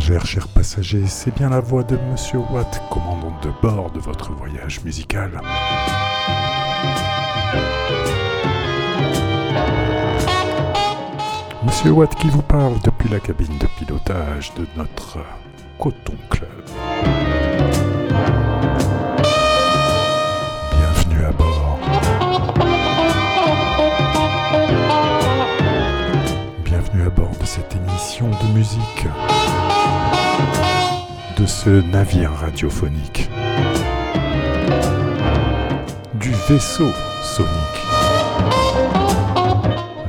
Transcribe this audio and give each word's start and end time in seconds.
chers 0.00 0.48
passagers, 0.48 1.06
c'est 1.06 1.34
bien 1.34 1.50
la 1.50 1.60
voix 1.60 1.82
de 1.82 1.96
Monsieur 2.10 2.38
Watt, 2.50 2.82
commandant 2.90 3.36
de 3.42 3.50
bord 3.60 3.90
de 3.90 4.00
votre 4.00 4.32
voyage 4.32 4.82
musical. 4.84 5.30
Monsieur 11.64 11.90
Watt 11.90 12.14
qui 12.14 12.28
vous 12.28 12.42
parle 12.42 12.74
depuis 12.82 13.08
la 13.10 13.20
cabine 13.20 13.58
de 13.58 13.66
pilotage 13.78 14.52
de 14.54 14.66
notre 14.76 15.18
Coton 15.78 16.16
Club. 16.30 16.48
Bienvenue 20.78 21.24
à 21.24 21.32
bord. 21.32 21.78
Bienvenue 26.64 27.02
à 27.02 27.10
bord 27.10 27.36
de 27.38 27.44
cette 27.44 27.76
émission 27.76 28.30
de 28.30 28.58
musique 28.58 29.06
de 31.42 31.46
ce 31.46 31.70
navire 31.90 32.30
radiophonique 32.30 33.28
du 36.14 36.30
vaisseau 36.48 36.86
sonique. 37.20 37.50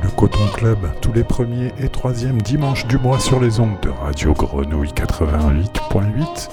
Le 0.00 0.08
Coton 0.10 0.46
Club, 0.54 0.78
tous 1.00 1.12
les 1.12 1.24
premiers 1.24 1.72
et 1.80 1.88
troisièmes 1.88 2.40
dimanches 2.40 2.86
du 2.86 2.98
mois 2.98 3.18
sur 3.18 3.40
les 3.40 3.58
ondes 3.58 3.80
de 3.82 3.90
Radio 3.90 4.32
Grenouille 4.32 4.92
88.8, 4.92 6.50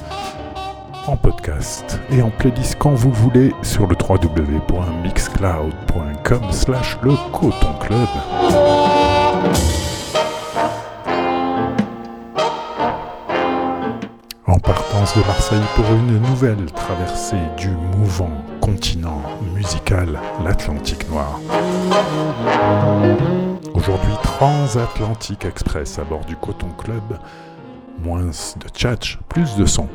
en 1.05 1.16
podcast 1.16 1.99
et 2.12 2.23
en 2.23 2.32
playlist 2.32 2.77
quand 2.79 2.95
vous 2.95 3.12
voulez 3.12 3.54
sur 3.62 3.85
le 3.85 3.95
www.mixcloud.com 3.95 6.41
slash 6.52 6.98
le 7.04 7.13
Coton 7.32 7.76
Club. 7.82 8.09
De 15.15 15.27
Marseille 15.27 15.63
pour 15.76 15.85
une 15.85 16.21
nouvelle 16.21 16.65
traversée 16.71 17.41
du 17.57 17.70
mouvant 17.70 18.31
continent 18.62 19.21
musical, 19.54 20.20
l'Atlantique 20.43 21.09
Noir. 21.09 21.40
Aujourd'hui, 23.73 24.13
Transatlantique 24.23 25.43
Express 25.43 25.99
à 25.99 26.04
bord 26.04 26.23
du 26.26 26.37
Coton 26.37 26.70
Club. 26.77 27.04
Moins 27.99 28.26
de 28.26 28.67
tchatch, 28.73 29.20
plus 29.27 29.55
de 29.57 29.65
son. 29.65 29.89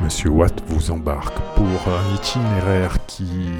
Monsieur 0.00 0.30
Watt 0.30 0.60
vous 0.66 0.90
embarque 0.90 1.38
pour 1.54 1.66
un 1.66 2.14
itinéraire 2.16 2.96
qui, 3.06 3.52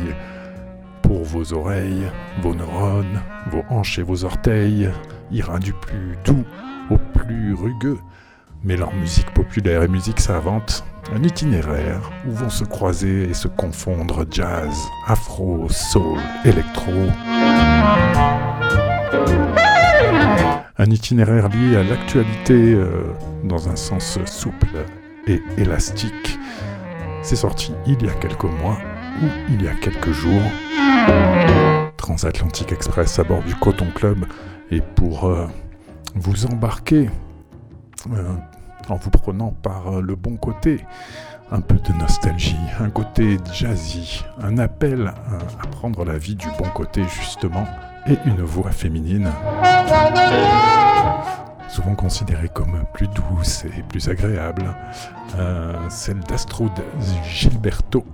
pour 1.03 1.23
vos 1.23 1.53
oreilles, 1.53 2.11
vos 2.41 2.55
neurones, 2.55 3.21
vos 3.53 3.63
hanches 3.71 4.01
et 4.01 4.03
vos 4.03 4.25
orteils, 4.25 4.91
ira 5.31 5.59
du 5.61 5.73
plus 5.73 6.19
doux 6.25 6.45
au 6.91 6.99
plus 6.99 7.55
rugueux, 7.55 7.99
mêlant 8.65 8.93
musique 8.93 9.33
populaire 9.33 9.83
et 9.83 9.89
musique 9.89 10.21
savante, 10.21 10.85
un 11.15 11.23
itinéraire 11.23 12.11
où 12.27 12.33
vont 12.33 12.51
se 12.51 12.65
croiser 12.65 13.29
et 13.29 13.35
se 13.35 13.49
confondre 13.49 14.25
jazz, 14.31 14.89
afro, 15.07 15.67
soul, 15.69 16.19
électro. 16.45 16.93
Un 20.79 20.91
itinéraire 20.91 21.49
lié 21.49 21.77
à 21.77 21.83
l'actualité 21.83 22.75
euh, 22.75 23.05
dans 23.45 23.69
un 23.69 23.77
sens 23.77 24.19
souple 24.27 24.67
et 25.27 25.41
élastique. 25.59 26.39
C'est 27.23 27.37
sorti 27.37 27.73
il 27.87 28.05
y 28.05 28.09
a 28.09 28.15
quelques 28.15 28.45
mois 28.45 28.79
ou 29.23 29.27
il 29.49 29.63
y 29.63 29.69
a 29.69 29.75
quelques 29.75 30.13
jours. 30.13 30.43
Transatlantique 31.97 32.73
Express 32.73 33.19
à 33.19 33.25
bord 33.25 33.43
du 33.43 33.55
Coton 33.55 33.87
Club 33.95 34.25
et 34.71 34.81
pour 34.81 35.27
euh, 35.27 35.47
vous 36.15 36.47
embarquer 36.47 37.11
euh, 38.13 38.35
en 38.89 38.97
vous 38.97 39.11
prenant 39.11 39.51
par 39.51 39.95
euh, 39.95 40.01
le 40.01 40.17
bon 40.17 40.37
côté, 40.37 40.85
un 41.51 41.61
peu 41.61 41.77
de 41.77 41.93
nostalgie, 41.99 42.57
un 42.81 42.91
côté 42.91 43.39
jazzy, 43.53 44.25
un 44.41 44.59
appel 44.59 45.09
à, 45.09 45.63
à 45.63 45.67
prendre 45.69 46.05
la 46.05 46.19
vie 46.19 46.35
du 46.35 46.49
bon 46.59 46.69
côté 46.75 47.05
justement, 47.05 47.67
et 48.07 48.17
une 48.25 48.43
voix 48.43 48.73
féminine, 48.73 49.31
souvent 51.69 51.95
considérée 51.95 52.49
comme 52.49 52.83
plus 52.93 53.09
douce 53.09 53.65
et 53.65 53.83
plus 53.83 54.09
agréable, 54.09 54.75
euh, 55.37 55.75
celle 55.89 56.21
d'Astrud 56.21 56.73
Gilberto. 57.25 58.05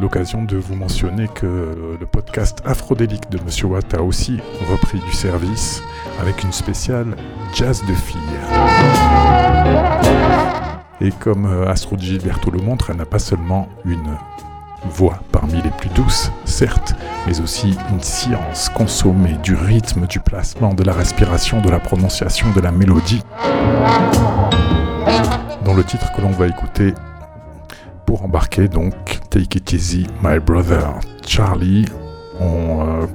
L'occasion 0.00 0.42
de 0.42 0.56
vous 0.56 0.74
mentionner 0.74 1.28
que 1.28 1.96
le 2.00 2.06
podcast 2.06 2.62
Afrodélique 2.64 3.30
de 3.30 3.38
Monsieur 3.44 3.66
Watt 3.66 3.92
a 3.94 4.02
aussi 4.02 4.40
repris 4.70 4.98
du 5.00 5.12
service 5.12 5.82
avec 6.20 6.42
une 6.42 6.52
spéciale 6.52 7.14
jazz 7.54 7.82
de 7.86 7.92
filles. 7.92 8.18
Et 11.02 11.10
comme 11.10 11.46
euh, 11.46 11.68
Astro 11.68 11.96
Gilberto 11.98 12.50
le 12.50 12.60
montre, 12.60 12.90
elle 12.90 12.96
n'a 12.96 13.04
pas 13.04 13.18
seulement 13.18 13.68
une 13.84 14.16
voix 14.88 15.20
parmi 15.30 15.60
les 15.60 15.70
plus 15.70 15.90
douces, 15.90 16.32
certes, 16.44 16.94
mais 17.26 17.40
aussi 17.40 17.76
une 17.90 18.00
science 18.00 18.70
consommée 18.70 19.36
du 19.42 19.54
rythme, 19.54 20.06
du 20.06 20.20
placement, 20.20 20.74
de 20.74 20.84
la 20.84 20.92
respiration, 20.92 21.60
de 21.60 21.68
la 21.68 21.80
prononciation, 21.80 22.46
de 22.54 22.60
la 22.60 22.70
mélodie. 22.70 23.22
Dans 25.64 25.74
le 25.74 25.84
titre 25.84 26.12
que 26.12 26.22
l'on 26.22 26.30
va 26.30 26.46
écouter 26.46 26.94
pour 28.06 28.24
embarquer, 28.24 28.68
donc 28.68 28.94
Take 29.30 29.58
It 29.58 29.72
Easy, 29.72 30.06
My 30.22 30.38
Brother 30.38 31.00
Charlie, 31.26 31.86
on 32.40 32.86
euh, 32.86 33.06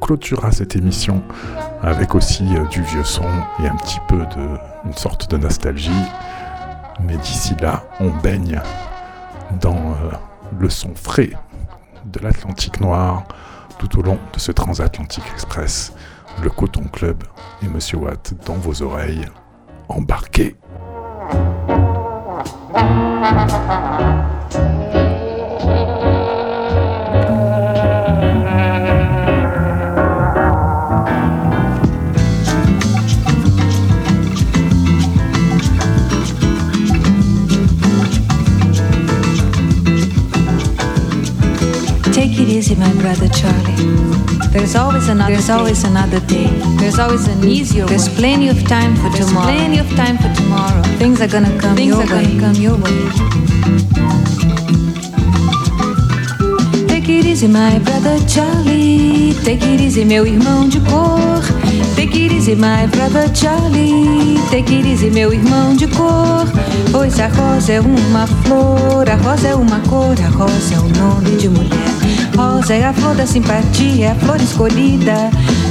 clôturera 0.00 0.52
cette 0.52 0.76
émission 0.76 1.22
avec 1.82 2.14
aussi 2.14 2.44
euh, 2.56 2.64
du 2.66 2.82
vieux 2.82 3.04
son 3.04 3.24
et 3.62 3.68
un 3.68 3.76
petit 3.76 4.00
peu 4.08 4.18
de 4.18 4.58
une 4.84 4.94
sorte 4.94 5.30
de 5.30 5.36
nostalgie. 5.36 5.90
Mais 7.00 7.16
d'ici 7.16 7.54
là, 7.60 7.84
on 8.00 8.10
baigne 8.10 8.60
dans 9.60 9.76
euh, 9.76 10.10
le 10.58 10.70
son 10.70 10.94
frais 10.94 11.30
de 12.06 12.20
l'Atlantique 12.20 12.80
Noir 12.80 13.24
tout 13.78 13.98
au 13.98 14.02
long 14.02 14.18
de 14.32 14.38
ce 14.38 14.52
transatlantique 14.52 15.24
express. 15.32 15.92
Le 16.42 16.50
Coton 16.50 16.84
Club 16.84 17.24
et 17.62 17.68
Monsieur 17.68 17.98
Watt 17.98 18.32
dans 18.46 18.54
vos 18.54 18.82
oreilles. 18.82 19.26
Embarquez. 19.88 20.56
Thank 22.78 24.02
you. 28.92 28.97
Easy, 42.68 42.80
my 42.80 42.92
brother 43.00 43.28
Charlie. 43.28 43.74
There's 44.50 44.74
always 44.74 45.08
another. 45.08 45.32
There's 45.32 45.50
always 45.50 45.84
another 45.84 46.20
day. 46.20 46.48
There's 46.78 46.98
always 46.98 47.26
an 47.28 47.44
easier. 47.44 47.86
There's 47.86 48.08
plenty 48.08 48.48
of 48.48 48.62
time 48.66 48.96
for 48.96 49.10
There's 49.10 49.26
tomorrow. 49.26 49.52
Plenty 49.52 49.78
of 49.78 49.88
time 49.96 50.18
for 50.18 50.32
tomorrow. 50.34 50.82
Things 50.98 51.20
are 51.20 51.28
gonna 51.28 51.56
come 51.60 51.76
Things 51.76 51.88
your 51.88 52.02
are 52.02 52.14
way. 52.14 52.24
Gonna 52.24 52.40
come 52.40 52.54
your 52.56 52.76
way. 52.76 52.98
Take 56.88 57.08
it 57.08 57.26
easy, 57.26 57.48
my 57.48 57.78
brother 57.78 58.18
Charlie. 58.26 59.34
Take 59.44 59.62
it 59.62 59.80
easy, 59.80 60.04
meu 60.04 60.26
irmão 60.26 60.68
de 60.68 60.80
cor. 60.80 61.42
Take 61.96 62.16
it 62.16 62.32
easy, 62.32 62.54
my 62.54 62.86
brother 62.86 63.28
Charlie. 63.34 64.38
Take 64.50 64.72
it 64.72 64.86
easy, 64.86 65.10
meu 65.10 65.32
irmão 65.32 65.74
de 65.74 65.86
cor. 65.88 66.46
Pois 66.92 67.18
a 67.20 67.28
rosa 67.28 67.72
é 67.72 67.80
uma 67.80 68.26
flor, 68.26 69.08
a 69.08 69.16
rosa 69.16 69.48
é 69.48 69.54
uma 69.54 69.80
cor, 69.88 70.16
a 70.20 70.28
rosa 70.28 70.74
é 70.74 70.78
o 70.78 70.88
nome 70.98 71.36
de 71.36 71.48
mulher. 71.48 71.97
Rosa 72.38 72.72
é 72.72 72.84
a 72.84 72.92
flor 72.92 73.16
da 73.16 73.26
simpatia, 73.26 74.06
é 74.06 74.10
a 74.12 74.14
flor 74.14 74.40
escolhida 74.40 75.28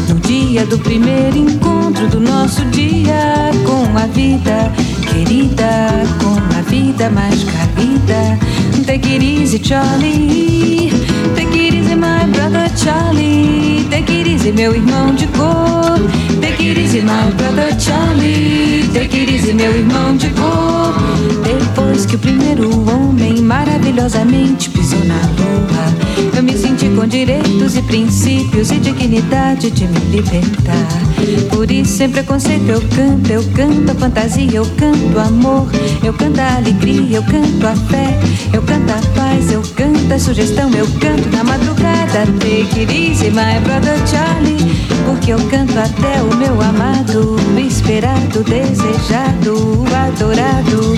no 0.09 0.15
dia 0.15 0.65
do 0.65 0.77
primeiro 0.77 1.37
encontro 1.37 2.09
do 2.09 2.19
nosso 2.19 2.65
dia 2.65 3.51
com 3.65 3.97
a 3.97 4.05
vida 4.07 4.69
querida, 5.09 6.03
com 6.21 6.35
a 6.57 6.61
vida 6.63 7.09
mais 7.09 7.41
cabida. 7.45 8.37
Take 8.85 9.13
it 9.13 9.25
easy, 9.25 9.63
Charlie. 9.63 10.91
Take 11.35 11.57
it 11.57 11.73
easy, 11.73 11.95
my 11.95 12.25
brother 12.33 12.69
Charlie. 12.75 13.87
Take 13.89 14.11
it 14.11 14.29
easy, 14.29 14.51
meu 14.51 14.75
irmão 14.75 15.15
de 15.15 15.27
cor. 15.27 15.97
Take 16.41 16.67
it 16.67 16.81
easy, 16.81 16.99
my 16.99 17.31
brother 17.37 17.73
Charlie. 17.79 18.89
Take 18.93 19.17
it 19.17 19.31
easy, 19.31 19.53
meu 19.53 19.71
irmão 19.71 20.17
de 20.17 20.29
cor. 20.31 20.93
Depois 21.43 22.05
que 22.05 22.15
o 22.15 22.19
primeiro 22.19 22.69
homem 22.89 23.41
maravilhosamente 23.41 24.69
pisou 24.69 25.03
na 25.05 25.15
lua, 25.15 26.36
com 26.97 27.05
direitos 27.05 27.77
e 27.77 27.81
princípios 27.83 28.71
e 28.71 28.79
dignidade 28.79 29.69
de 29.69 29.85
me 29.85 29.99
libertar. 30.09 30.87
Por 31.51 31.69
isso, 31.69 31.95
sem 31.95 32.09
preconceito, 32.09 32.67
eu 32.67 32.81
canto, 32.81 33.31
eu 33.31 33.43
canto 33.53 33.91
a 33.91 33.93
fantasia, 33.93 34.57
eu 34.57 34.65
canto 34.75 35.19
amor, 35.19 35.67
eu 36.03 36.11
canto 36.13 36.39
a 36.39 36.55
alegria, 36.55 37.17
eu 37.17 37.23
canto 37.23 37.67
a 37.67 37.75
fé, 37.75 38.19
eu 38.51 38.63
canto 38.63 38.91
a 38.91 39.15
paz, 39.15 39.51
eu 39.51 39.61
canto 39.75 40.11
a 40.11 40.17
sugestão, 40.17 40.71
eu 40.71 40.87
canto 40.99 41.29
na 41.29 41.43
madrugada. 41.43 42.25
Take 42.39 42.79
it 42.79 42.91
easy, 42.91 43.29
my 43.29 43.59
brother 43.63 43.95
Charlie, 44.07 44.57
porque 45.05 45.33
eu 45.33 45.39
canto 45.49 45.77
até 45.77 46.19
o 46.23 46.35
meu 46.35 46.59
amado, 46.59 47.35
esperado, 47.59 48.43
desejado, 48.43 49.85
adorado. 49.95 50.97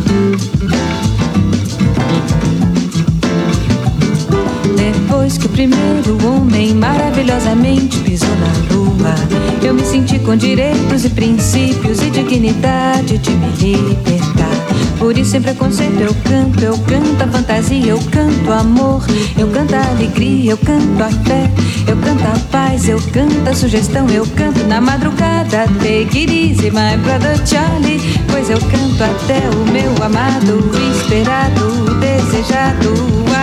Primeiro 5.61 6.17
homem 6.27 6.73
maravilhosamente 6.73 7.99
pisou 7.99 8.35
na 8.37 8.73
lua, 8.73 9.13
eu 9.61 9.75
me 9.75 9.85
senti 9.85 10.17
com 10.17 10.35
direitos 10.35 11.05
e 11.05 11.09
princípios 11.09 12.01
e 12.01 12.09
dignidade 12.09 13.19
de 13.19 13.29
me 13.29 13.47
libertar. 13.49 14.49
Por 14.97 15.15
isso, 15.15 15.31
sem 15.31 15.41
preconceito, 15.41 15.99
eu 15.99 16.15
canto, 16.23 16.63
eu 16.63 16.75
canto 16.79 17.23
a 17.23 17.27
fantasia, 17.27 17.91
eu 17.91 17.99
canto 18.11 18.51
amor, 18.51 19.05
eu 19.37 19.47
canto 19.49 19.75
a 19.75 19.87
alegria, 19.89 20.49
eu 20.49 20.57
canto 20.57 21.03
a 21.03 21.09
fé, 21.09 21.51
eu 21.87 21.95
canto 21.97 22.23
a 22.23 22.39
paz, 22.51 22.89
eu 22.89 22.99
canto 23.13 23.47
a 23.47 23.53
sugestão, 23.53 24.09
eu 24.09 24.25
canto 24.35 24.63
na 24.65 24.81
madrugada. 24.81 25.67
Take 25.79 26.21
it 26.21 26.33
easy, 26.33 26.71
my 26.71 26.97
brother 27.03 27.39
Charlie, 27.45 28.01
pois 28.31 28.49
eu 28.49 28.57
canto 28.57 29.03
até 29.03 29.47
o 29.55 29.71
meu 29.71 29.91
amado, 30.03 30.71
esperado, 30.95 31.99
desejado, 31.99 32.95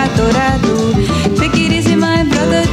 adorado. 0.03 0.89
Take 1.37 1.63
it 1.63 1.68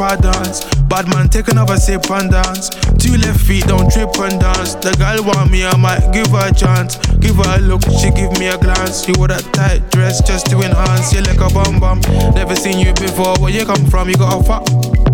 I 0.00 0.16
dance. 0.16 0.64
Bad 0.88 1.08
man 1.08 1.28
take 1.28 1.48
another 1.48 1.76
sip 1.76 2.10
and 2.10 2.30
dance. 2.30 2.70
Two 2.98 3.16
left 3.18 3.40
feet 3.40 3.64
don't 3.66 3.90
trip 3.90 4.10
and 4.18 4.40
dance. 4.40 4.74
The 4.74 4.94
girl 4.98 5.24
want 5.24 5.50
me, 5.50 5.64
I 5.64 5.76
might 5.76 6.12
give 6.12 6.28
her 6.28 6.48
a 6.48 6.54
chance. 6.54 6.96
Give 7.18 7.36
her 7.36 7.56
a 7.56 7.60
look, 7.60 7.82
she 8.00 8.10
give 8.10 8.32
me 8.38 8.48
a 8.48 8.58
glance. 8.58 9.06
You 9.08 9.14
wore 9.18 9.28
that 9.28 9.44
tight 9.52 9.90
dress 9.90 10.20
just 10.22 10.46
to 10.50 10.60
enhance. 10.60 11.12
You 11.12 11.22
like 11.22 11.40
a 11.40 11.52
bum 11.52 11.80
bum. 11.80 12.00
Never 12.34 12.56
seen 12.56 12.78
you 12.78 12.92
before. 12.94 13.36
Where 13.38 13.52
you 13.52 13.64
come 13.64 13.86
from? 13.86 14.08
You 14.08 14.16
got 14.16 14.40
a 14.40 14.44
fuck, 14.44 14.66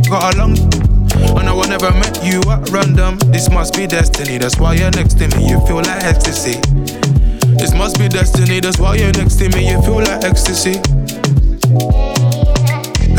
got 0.08 0.34
a 0.34 0.38
long. 0.38 0.56
And 1.36 1.48
I 1.48 1.68
never 1.68 1.90
met 1.92 2.24
you 2.24 2.40
at 2.50 2.68
random. 2.70 3.18
This 3.32 3.50
must 3.50 3.76
be 3.76 3.86
destiny. 3.86 4.38
That's 4.38 4.58
why 4.58 4.74
you're 4.74 4.90
next 4.92 5.18
to 5.18 5.28
me. 5.36 5.48
You 5.48 5.60
feel 5.66 5.76
like 5.76 6.04
ecstasy. 6.04 6.60
This 7.60 7.74
must 7.74 7.98
be 7.98 8.08
destiny, 8.08 8.58
that's 8.60 8.78
why 8.78 8.94
you're 8.94 9.12
next 9.12 9.36
to 9.36 9.48
me, 9.50 9.68
you 9.70 9.82
feel 9.82 9.96
like 9.96 10.24
ecstasy. 10.24 10.80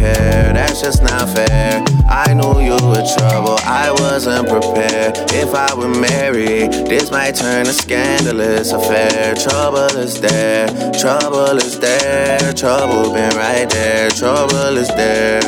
that's 0.00 0.80
just 0.80 1.02
not 1.02 1.28
fair. 1.28 1.84
I 2.08 2.34
knew 2.34 2.60
you 2.60 2.74
were 2.74 3.04
trouble, 3.18 3.58
I 3.64 3.94
wasn't 3.98 4.48
prepared. 4.48 5.16
If 5.32 5.54
I 5.54 5.74
were 5.74 5.88
married, 5.88 6.72
this 6.88 7.10
might 7.10 7.34
turn 7.34 7.66
a 7.66 7.72
scandalous 7.72 8.72
affair. 8.72 9.34
Trouble 9.34 9.96
is 9.98 10.20
there, 10.20 10.66
trouble 10.92 11.56
is 11.58 11.78
there, 11.78 12.52
trouble 12.52 13.12
been 13.12 13.36
right 13.36 13.68
there, 13.68 14.10
trouble 14.10 14.76
is 14.76 14.88
there. 14.88 15.40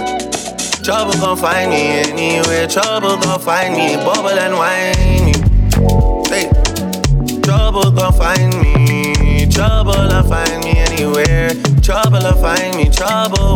Trouble 0.83 1.15
gon' 1.15 1.37
find 1.37 1.71
me 1.71 2.03
anywhere, 2.11 2.67
trouble 2.67 3.17
gon' 3.17 3.41
find 3.41 3.75
me, 3.75 3.97
bubble 3.97 4.31
and 4.31 4.55
whiny. 4.55 5.33
Hey, 6.29 6.51
trouble 7.43 7.91
gon' 7.93 8.13
find 8.13 8.61
me, 8.61 9.47
trouble'll 9.47 10.23
find 10.25 10.65
me 10.65 10.79
anywhere. 10.79 11.51
Trouble'll 11.83 12.35
find 12.35 12.77
me, 12.77 12.89
trouble 12.91 13.47
me. 13.47 13.52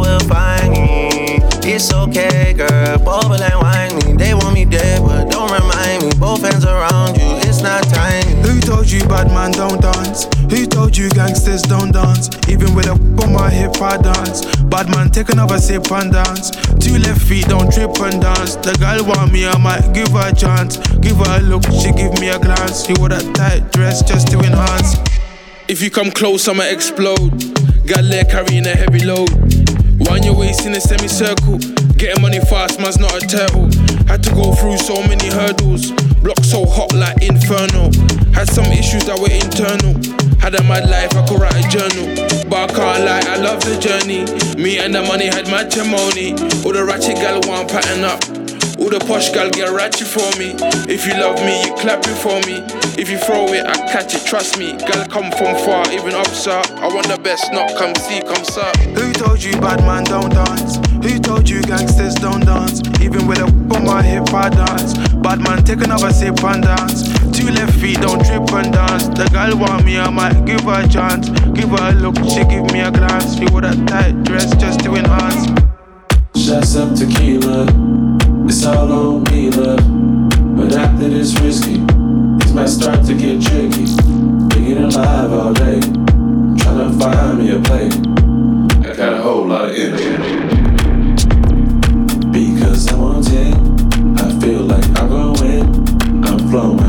It's 1.76 1.92
okay, 1.92 2.54
girl, 2.54 2.96
bubble 3.04 3.36
and 3.36 3.60
whine 3.60 3.94
me. 3.96 4.16
They 4.16 4.32
want 4.32 4.54
me 4.54 4.64
dead, 4.64 5.02
but 5.02 5.30
don't 5.30 5.52
remind 5.52 6.04
me. 6.04 6.10
Both 6.18 6.40
hands 6.40 6.64
around 6.64 7.18
you, 7.18 7.36
it's 7.44 7.60
not 7.60 7.82
tiny. 7.82 8.32
Who 8.48 8.62
told 8.62 8.90
you 8.90 9.00
bad 9.06 9.28
man 9.28 9.50
don't 9.52 9.82
dance? 9.82 10.24
Who 10.48 10.64
told 10.64 10.96
you 10.96 11.10
gangsters 11.10 11.60
don't 11.60 11.92
dance? 11.92 12.30
Even 12.48 12.74
with 12.74 12.86
a 12.86 12.92
on 13.22 13.30
my 13.30 13.50
hip, 13.50 13.76
I 13.82 13.98
dance. 13.98 14.46
Bad 14.72 14.88
man, 14.88 15.10
take 15.10 15.28
another 15.28 15.58
sip 15.58 15.92
and 15.92 16.14
dance. 16.14 16.50
Two 16.80 16.96
left 16.96 17.20
feet, 17.20 17.44
don't 17.44 17.70
trip 17.70 17.92
and 18.00 18.22
dance. 18.22 18.56
The 18.56 18.72
girl 18.80 19.04
want 19.04 19.30
me, 19.30 19.46
I 19.46 19.58
might 19.58 19.92
give 19.92 20.08
her 20.16 20.30
a 20.30 20.34
chance. 20.34 20.78
Give 21.04 21.18
her 21.18 21.40
a 21.40 21.42
look, 21.42 21.64
she 21.64 21.92
give 21.92 22.18
me 22.18 22.30
a 22.30 22.38
glance. 22.38 22.86
She 22.86 22.94
wore 22.96 23.10
that 23.10 23.34
tight 23.34 23.70
dress 23.72 24.00
just 24.00 24.28
to 24.28 24.38
enhance. 24.38 24.96
If 25.68 25.82
you 25.82 25.90
come 25.90 26.10
close, 26.10 26.48
I'ma 26.48 26.62
explode. 26.72 27.36
Got 27.84 28.04
leg 28.04 28.30
carrying 28.30 28.64
a 28.64 28.74
heavy 28.74 29.04
load. 29.04 29.55
Wind 30.08 30.24
your 30.24 30.36
waist 30.36 30.66
in 30.66 30.74
a 30.74 30.80
semicircle. 30.80 31.58
Getting 31.96 32.22
money 32.22 32.40
fast, 32.40 32.78
man's 32.80 32.98
not 32.98 33.14
a 33.14 33.26
turtle. 33.26 33.68
Had 34.06 34.22
to 34.24 34.34
go 34.34 34.54
through 34.54 34.78
so 34.78 34.94
many 35.08 35.28
hurdles. 35.28 35.90
Block 36.22 36.38
so 36.42 36.64
hot 36.66 36.92
like 36.94 37.22
inferno. 37.22 37.90
Had 38.32 38.48
some 38.48 38.66
issues 38.66 39.04
that 39.06 39.18
were 39.18 39.32
internal. 39.32 39.94
Had 40.40 40.54
a 40.54 40.62
mad 40.64 40.88
life, 40.88 41.14
I 41.16 41.26
could 41.26 41.40
write 41.40 41.56
a 41.56 41.66
journal. 41.68 42.06
But 42.48 42.70
I 42.70 42.74
can't 42.74 43.04
lie, 43.04 43.24
I 43.26 43.36
love 43.38 43.60
the 43.64 43.78
journey. 43.78 44.24
Me 44.60 44.78
and 44.78 44.94
the 44.94 45.02
money 45.02 45.26
had 45.26 45.50
matrimony. 45.50 46.32
All 46.64 46.72
the 46.72 46.84
ratchet 46.84 47.16
gal 47.16 47.40
want 47.46 47.70
pattern 47.70 48.04
up. 48.04 48.45
All 48.78 48.90
the 48.90 49.00
posh 49.08 49.30
gal 49.32 49.48
get 49.50 49.72
ratchet 49.72 50.06
for 50.06 50.28
me. 50.36 50.52
If 50.84 51.06
you 51.06 51.14
love 51.16 51.40
me, 51.40 51.64
you 51.64 51.72
clap 51.80 52.04
it 52.04 52.18
for 52.20 52.36
me. 52.44 52.60
If 53.00 53.08
you 53.08 53.16
throw 53.16 53.48
it, 53.48 53.64
I 53.64 53.74
catch 53.88 54.14
it, 54.14 54.24
trust 54.24 54.58
me. 54.58 54.76
Gal 54.76 55.08
come 55.08 55.32
from 55.32 55.56
far, 55.64 55.88
even 55.92 56.12
up, 56.12 56.28
sir. 56.28 56.60
I 56.76 56.88
want 56.92 57.08
the 57.08 57.16
best, 57.16 57.52
not 57.52 57.72
come 57.76 57.94
see, 57.94 58.20
come 58.20 58.44
sir. 58.44 58.68
Who 58.92 59.12
told 59.12 59.42
you 59.42 59.52
bad 59.60 59.80
man 59.88 60.04
don't 60.04 60.28
dance? 60.28 60.76
Who 61.00 61.18
told 61.18 61.48
you 61.48 61.62
gangsters 61.62 62.14
don't 62.16 62.44
dance? 62.44 62.84
Even 63.00 63.26
with 63.26 63.38
a 63.40 63.48
on 63.72 63.84
my 63.84 64.02
hip, 64.02 64.28
I 64.34 64.50
dance. 64.50 64.92
Bad 65.24 65.40
man, 65.40 65.64
take 65.64 65.80
another 65.80 66.12
sip 66.12 66.42
and 66.44 66.62
dance. 66.62 67.08
Two 67.32 67.48
left 67.48 67.80
feet, 67.80 68.00
don't 68.00 68.20
trip 68.24 68.44
and 68.52 68.72
dance. 68.72 69.08
The 69.08 69.28
girl 69.32 69.56
want 69.56 69.84
me, 69.84 69.98
I 69.98 70.10
might 70.10 70.44
give 70.44 70.68
her 70.68 70.84
a 70.84 70.88
chance. 70.88 71.30
Give 71.56 71.70
her 71.70 71.90
a 71.90 71.94
look, 71.96 72.16
she 72.28 72.44
give 72.44 72.68
me 72.72 72.80
a 72.80 72.90
glance. 72.90 73.36
She 73.38 73.46
wore 73.48 73.62
that 73.62 73.76
tight 73.88 74.22
dress 74.24 74.54
just 74.56 74.80
to 74.84 74.94
enhance. 74.94 75.48
Shots 76.36 76.76
up 76.76 76.94
tequila, 76.94 77.64
it's 78.48 78.64
all 78.64 78.92
on 78.92 79.24
me, 79.24 79.50
love. 79.50 79.80
But 80.56 80.72
after 80.74 81.08
this 81.08 81.38
risky, 81.40 81.76
things 81.76 82.52
might 82.52 82.68
start 82.68 83.04
to 83.06 83.14
get 83.14 83.42
tricky. 83.42 83.86
Being 84.54 84.84
alive 84.84 85.32
all 85.32 85.52
day, 85.52 85.80
trying 85.80 86.80
to 86.80 86.90
find 86.98 87.38
me 87.38 87.50
a 87.50 87.60
play. 87.60 87.90
I 88.88 88.94
got 88.94 89.12
a 89.14 89.22
whole 89.22 89.46
lot 89.46 89.70
of 89.70 89.76
energy. 89.76 90.16
Because 92.30 92.92
I'm 92.92 93.00
on 93.00 93.22
10, 93.22 94.18
I 94.18 94.40
feel 94.40 94.62
like 94.62 94.84
I'm 94.98 95.32
win. 95.34 96.24
I'm 96.24 96.38
flowing 96.48 96.85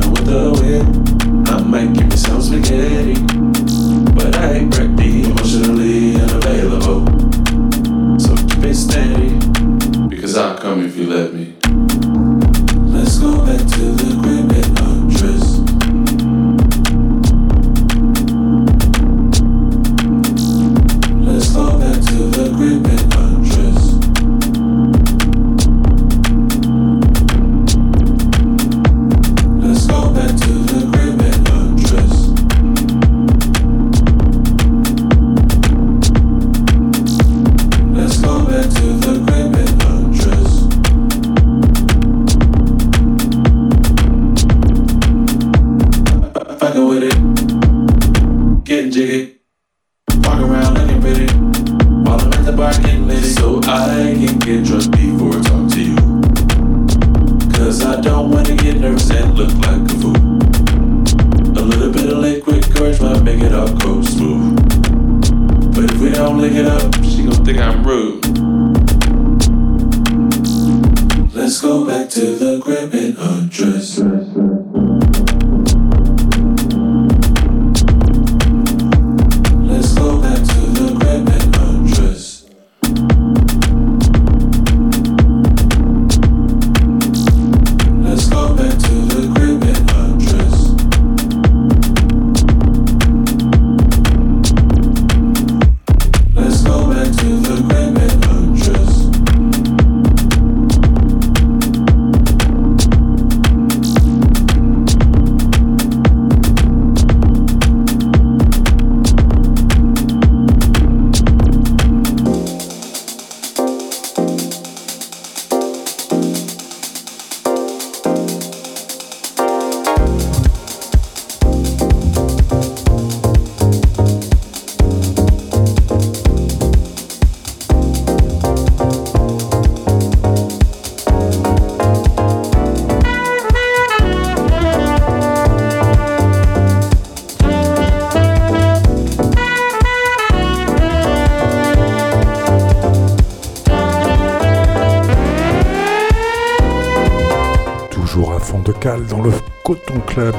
Coton 149.67 149.99
Club. 150.07 150.33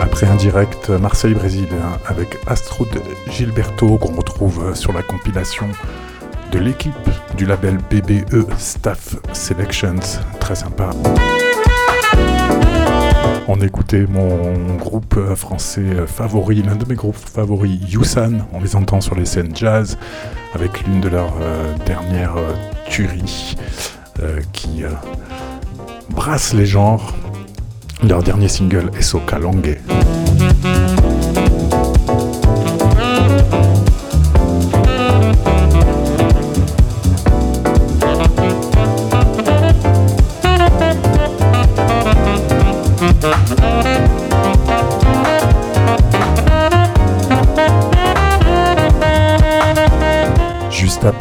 Après 0.00 0.26
un 0.26 0.34
direct 0.34 0.90
Marseille-Brésil 0.90 1.68
avec 2.06 2.38
Astrud 2.48 2.88
Gilberto 3.30 3.98
qu'on 3.98 4.16
retrouve 4.16 4.74
sur 4.74 4.92
la 4.92 5.04
compilation 5.04 5.68
de 6.50 6.58
l'équipe 6.58 6.92
du 7.36 7.46
label 7.46 7.78
BBE 7.88 8.50
Staff 8.58 9.14
Selections. 9.32 10.18
Très 10.40 10.56
sympa. 10.56 10.90
On 13.46 13.60
écoutait 13.60 14.06
mon 14.08 14.74
groupe 14.74 15.36
français 15.36 16.04
favori, 16.08 16.62
l'un 16.62 16.74
de 16.74 16.84
mes 16.84 16.96
groupes 16.96 17.14
favoris, 17.14 17.78
Yusan. 17.92 18.44
On 18.52 18.60
les 18.60 18.74
entend 18.74 19.00
sur 19.00 19.14
les 19.14 19.24
scènes 19.24 19.54
jazz 19.54 19.96
avec 20.52 20.84
l'une 20.84 21.00
de 21.00 21.10
leurs 21.10 21.36
euh, 21.40 21.72
dernières 21.86 22.36
euh, 22.36 22.54
tueries 22.90 23.54
euh, 24.20 24.40
qui 24.52 24.82
brasse 26.10 26.54
les 26.54 26.66
genres. 26.66 27.14
Leur 28.02 28.22
dernier 28.22 28.48
single 28.48 28.90
est 28.98 29.02
Soka 29.02 29.38
Longue. 29.38 29.78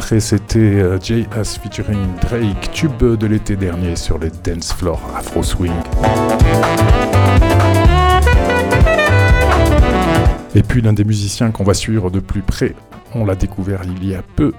Après, 0.04 0.20
c'était 0.20 0.60
euh, 0.60 1.00
J.S. 1.00 1.60
featuring 1.60 2.18
Drake, 2.20 2.72
tube 2.74 3.02
de 3.02 3.26
l'été 3.26 3.56
dernier 3.56 3.96
sur 3.96 4.18
les 4.18 4.32
dance 4.44 4.74
floor 4.74 5.00
Afro 5.16 5.44
Swing. 5.44 5.72
Et 10.56 10.62
puis 10.62 10.82
l'un 10.82 10.92
des 10.92 11.06
musiciens 11.06 11.52
qu'on 11.52 11.64
va 11.64 11.74
suivre 11.74 12.12
de 12.12 12.20
plus 12.20 12.42
près, 12.42 12.76
on 13.16 13.24
l'a 13.24 13.36
découvert 13.36 13.80
il 13.86 14.06
y 14.06 14.14
a 14.14 14.22
peu. 14.36 14.52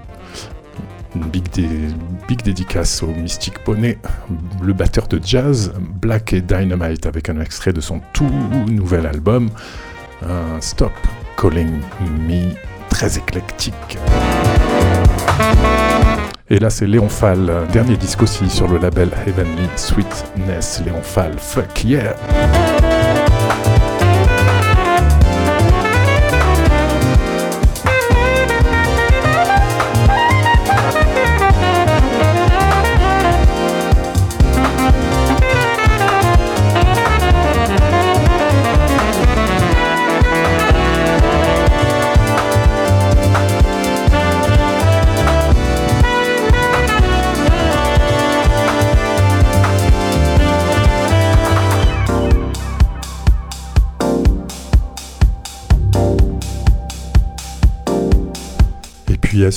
Une 1.15 1.25
big, 1.25 2.41
dédicace 2.43 3.03
au 3.03 3.07
Mystic 3.09 3.59
Poney, 3.59 3.99
le 4.63 4.73
batteur 4.73 5.07
de 5.07 5.21
jazz, 5.23 5.73
Black 6.01 6.33
et 6.33 6.41
Dynamite, 6.41 7.05
avec 7.05 7.29
un 7.29 7.39
extrait 7.39 7.71
de 7.71 7.81
son 7.81 8.01
tout 8.13 8.31
nouvel 8.67 9.05
album, 9.05 9.49
Stop 10.59 10.93
Calling 11.37 11.81
Me, 12.27 12.55
très 12.89 13.19
éclectique. 13.19 13.99
Et 16.49 16.59
là, 16.59 16.69
c'est 16.69 16.85
Léon 16.85 17.09
Fall, 17.09 17.51
dernier 17.73 17.97
disque 17.97 18.21
aussi 18.21 18.49
sur 18.49 18.67
le 18.67 18.77
label 18.77 19.09
Heavenly 19.25 19.67
Sweetness. 19.75 20.83
Léon 20.85 21.01
Fall, 21.01 21.33
fuck 21.39 21.83
yeah! 21.83 22.15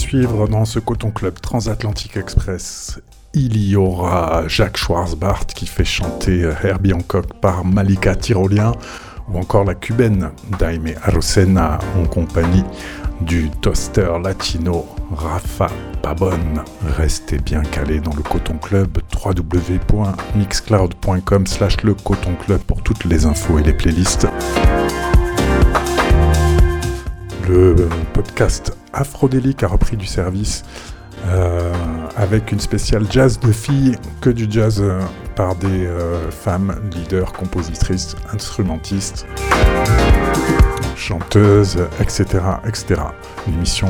Suivre 0.09 0.49
dans 0.49 0.65
ce 0.65 0.79
Coton 0.79 1.11
Club 1.11 1.39
Transatlantique 1.39 2.17
Express, 2.17 2.99
il 3.35 3.63
y 3.63 3.77
aura 3.77 4.49
Jacques 4.49 4.79
Schwarzbart 4.79 5.49
qui 5.49 5.67
fait 5.67 5.85
chanter 5.85 6.51
Herbie 6.65 6.95
Hancock 6.95 7.35
par 7.43 7.63
Malika 7.63 8.17
Tyrolien 8.17 8.73
ou 9.29 9.39
encore 9.39 9.65
la 9.65 9.75
cubaine 9.75 10.31
Daime 10.59 10.95
Arosena 11.03 11.79
en 11.99 12.07
compagnie 12.07 12.65
du 13.21 13.51
toaster 13.61 14.09
latino 14.25 14.87
Rafa 15.15 15.67
Pabon. 16.03 16.63
Restez 16.97 17.37
bien 17.37 17.61
calés 17.61 18.01
dans 18.01 18.15
le 18.15 18.23
Coton 18.23 18.57
Club 18.57 18.97
www.mixcloud.com 19.15 21.47
slash 21.47 21.83
le 21.83 21.93
Coton 21.93 22.35
Club 22.47 22.63
pour 22.63 22.83
toutes 22.83 23.05
les 23.05 23.27
infos 23.27 23.59
et 23.59 23.63
les 23.63 23.75
playlists. 23.75 24.27
Podcast 28.13 28.77
Afrodélique 28.93 29.63
a 29.63 29.69
repris 29.69 29.97
du 29.97 30.07
service 30.07 30.65
euh, 31.27 31.73
avec 32.17 32.53
une 32.53 32.61
spéciale 32.61 33.05
jazz 33.11 33.39
de 33.41 33.53
filles, 33.53 33.97
que 34.21 34.31
du 34.31 34.47
jazz 34.49 34.81
euh, 34.81 35.01
par 35.35 35.57
des 35.57 35.87
euh, 35.87 36.31
femmes 36.31 36.81
leaders, 36.93 37.33
compositrices, 37.33 38.17
instrumentistes, 38.33 39.27
chanteuses, 40.97 41.79
etc. 42.01 42.25
etc. 42.67 43.03
Une 43.47 43.55
émission 43.55 43.89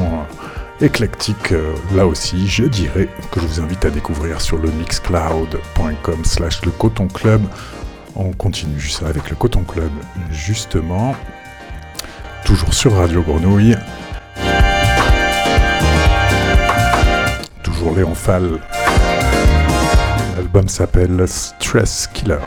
éclectique 0.81 1.53
là 1.95 2.07
aussi, 2.07 2.47
je 2.47 2.65
dirais, 2.65 3.09
que 3.31 3.41
je 3.41 3.47
vous 3.47 3.61
invite 3.61 3.85
à 3.85 3.91
découvrir 3.91 4.41
sur 4.41 4.59
le 4.59 4.71
mixcloud.com 4.71 6.25
slash 6.25 6.65
le 6.65 6.71
coton 6.71 7.09
club. 7.09 7.43
On 8.15 8.33
continue 8.33 8.79
juste 8.79 9.03
avec 9.03 9.31
le 9.31 9.37
coton 9.37 9.65
club 9.65 9.91
justement, 10.31 11.15
toujours 12.45 12.75
sur 12.75 12.95
Radio 12.95 13.23
Grenouille. 13.23 13.77
Léon 17.99 18.15
Fall. 18.15 18.61
L'album 20.37 20.69
s'appelle 20.69 21.27
Stress 21.27 22.09
Killer. 22.13 22.39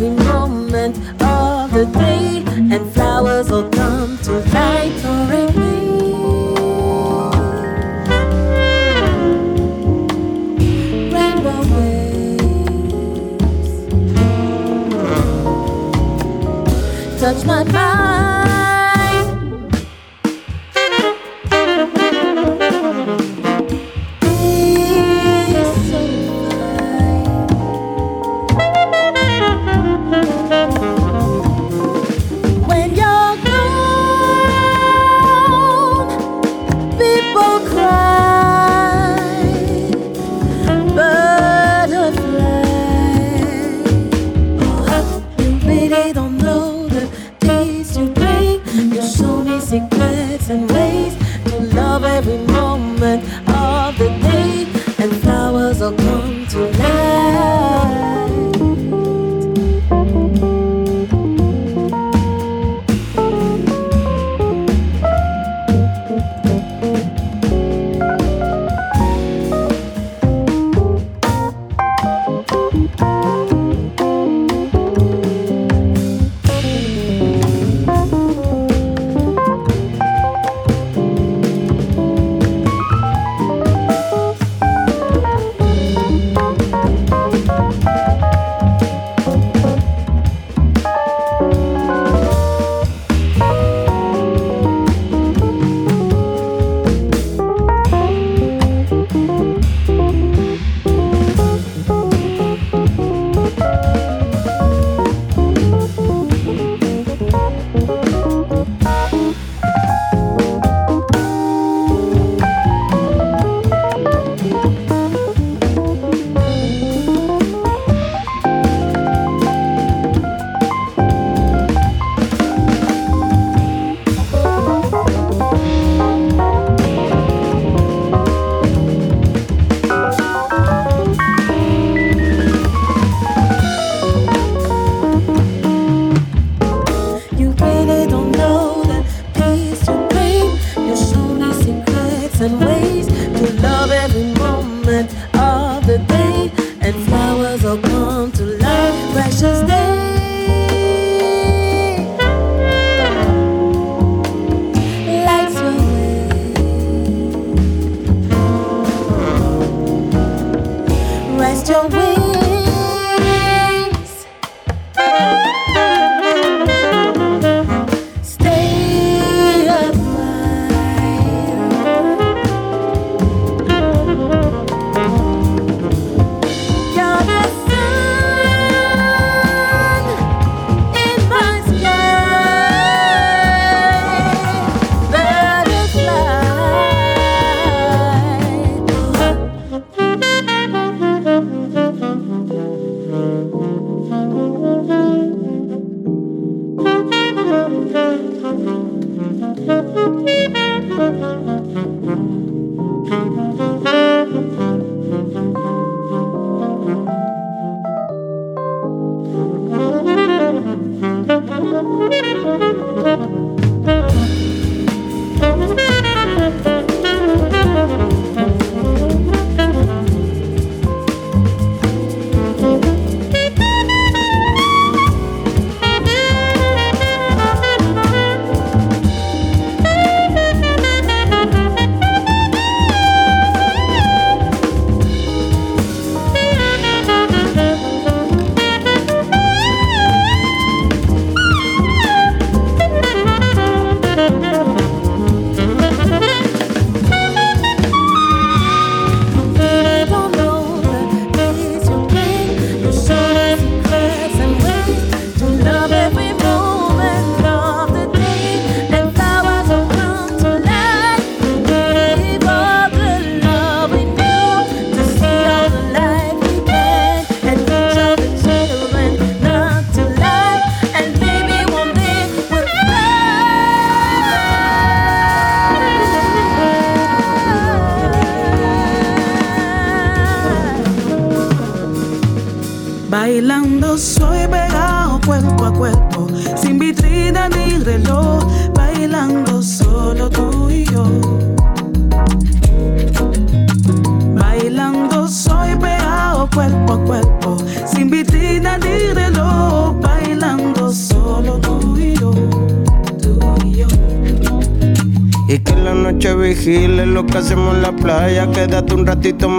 Every 0.00 0.24
moment 0.24 0.96
of 1.20 1.72
the 1.72 1.84
day, 1.86 2.44
and 2.72 2.92
flowers 2.92 3.50
will 3.50 3.68
come 3.70 4.16
to 4.18 4.32
light 4.54 4.92
for 5.02 5.26
me. 5.26 5.46
Rainbow 11.12 11.62
touch 17.18 17.44
my 17.44 17.64
mind. 17.64 17.87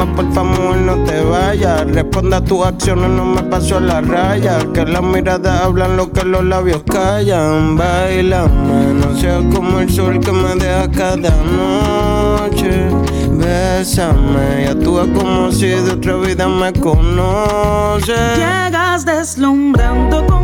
Por 0.08 0.32
favor, 0.34 0.76
no 0.78 0.96
te 1.04 1.22
vayas. 1.24 1.90
Responda 1.92 2.38
a 2.38 2.44
tus 2.44 2.66
acciones, 2.66 3.10
no 3.10 3.26
me 3.26 3.44
paso 3.44 3.80
la 3.80 4.02
raya. 4.02 4.60
Que 4.74 4.86
las 4.86 5.02
miradas 5.02 5.62
hablan 5.62 5.98
lo 5.98 6.12
que 6.12 6.24
los 6.24 6.44
labios 6.44 6.84
callan. 6.84 7.76
Bailame, 7.76 8.94
no 8.94 9.16
seas 9.18 9.44
como 9.54 9.80
el 9.80 9.90
sol 9.90 10.20
que 10.20 10.32
me 10.32 10.56
deja 10.56 10.90
cada 10.92 11.32
noche. 11.44 12.88
Bésame 13.32 14.64
y 14.64 14.68
actúa 14.68 15.06
como 15.14 15.52
si 15.52 15.68
de 15.68 15.92
otra 15.92 16.16
vida 16.16 16.48
me 16.48 16.74
conoces. 16.74 18.38
Llegas 18.38 19.06
deslumbrando 19.06 20.26
con 20.28 20.39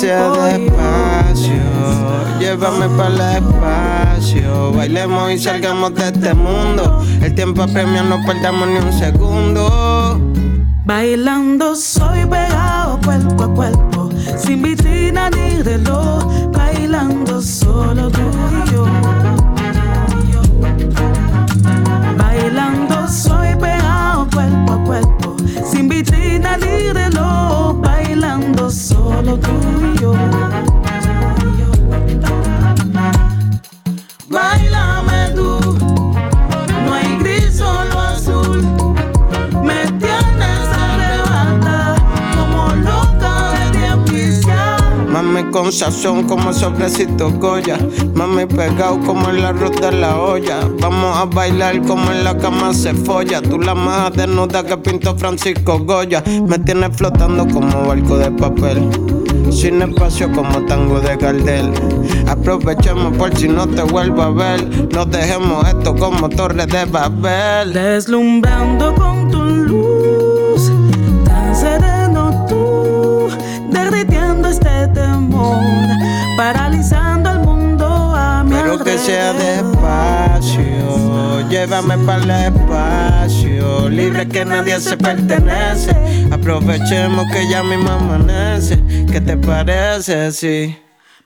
despacio, 0.00 1.52
llévame 2.38 2.88
para 2.96 3.36
el 3.36 3.44
espacio. 3.44 4.72
Bailemos 4.72 5.32
y 5.32 5.38
salgamos 5.38 5.94
de 5.94 6.06
este 6.06 6.34
mundo. 6.34 7.04
El 7.20 7.34
tiempo 7.34 7.62
apremia, 7.62 8.02
no 8.02 8.18
perdamos 8.24 8.68
ni 8.68 8.76
un 8.76 8.92
segundo. 8.92 10.20
Bailando 10.84 11.76
soy 11.76 12.24
pegado 12.26 12.98
cuerpo 13.04 13.44
a 13.44 13.54
cuerpo, 13.54 14.10
sin 14.36 14.62
vitrina 14.62 15.30
ni 15.30 15.62
reloj, 15.62 16.50
bailando 16.50 17.40
solo 17.40 18.10
tú 18.10 18.20
y 18.20 18.72
yo. 18.72 19.21
Vitrina 26.52 26.56
ni 26.56 26.92
reloj, 26.92 27.80
bailando 27.80 28.70
solo 28.70 29.38
tú 29.38 29.50
y 29.94 30.00
yo. 30.00 30.71
Con 45.52 45.70
sazón 45.70 46.26
como 46.26 46.52
sobrecito 46.52 47.30
Goya. 47.30 47.78
Mami 48.14 48.46
pegado 48.46 48.98
como 49.00 49.28
el 49.28 49.44
arroz 49.44 49.78
de 49.80 49.92
la 49.92 50.18
olla. 50.18 50.60
Vamos 50.80 51.16
a 51.16 51.26
bailar 51.26 51.80
como 51.82 52.10
en 52.10 52.24
la 52.24 52.36
cama 52.36 52.72
se 52.72 52.94
folla. 52.94 53.40
Tú 53.42 53.60
la 53.60 53.74
más 53.74 54.12
desnuda 54.14 54.64
que 54.64 54.76
pintó 54.78 55.16
Francisco 55.16 55.78
Goya. 55.78 56.24
Me 56.48 56.58
tienes 56.58 56.96
flotando 56.96 57.46
como 57.46 57.86
barco 57.86 58.16
de 58.16 58.30
papel. 58.30 58.88
Sin 59.50 59.82
espacio 59.82 60.32
como 60.32 60.64
tango 60.64 60.98
de 61.00 61.16
Gardel. 61.16 61.70
Aprovechemos 62.26 63.16
por 63.18 63.36
si 63.36 63.46
no 63.46 63.66
te 63.68 63.82
vuelvo 63.82 64.22
a 64.22 64.30
ver. 64.30 64.88
No 64.94 65.04
dejemos 65.04 65.68
esto 65.68 65.94
como 65.94 66.30
torre 66.30 66.66
de 66.66 66.86
Babel. 66.86 67.74
Deslumbrando 67.74 68.94
con 68.94 69.30
tu 69.30 69.42
luz, 69.42 69.91
paralizando 76.36 77.30
el 77.30 77.38
mundo 77.40 78.14
a 78.16 78.42
mi 78.44 78.54
Pero 78.54 78.78
que 78.82 78.98
sea 78.98 79.30
alrededor. 79.30 79.72
despacio, 79.72 81.48
llévame 81.48 81.98
para 81.98 82.22
el 82.22 82.54
espacio, 82.54 83.88
libre 83.88 84.26
que 84.28 84.44
nadie 84.44 84.80
se 84.80 84.96
pertenece. 84.96 85.94
Aprovechemos 86.30 87.24
que 87.32 87.48
ya 87.48 87.62
mismo 87.62 87.90
amanece. 87.90 88.82
¿Qué 89.10 89.20
te 89.20 89.36
parece? 89.36 90.32
Sí. 90.32 90.78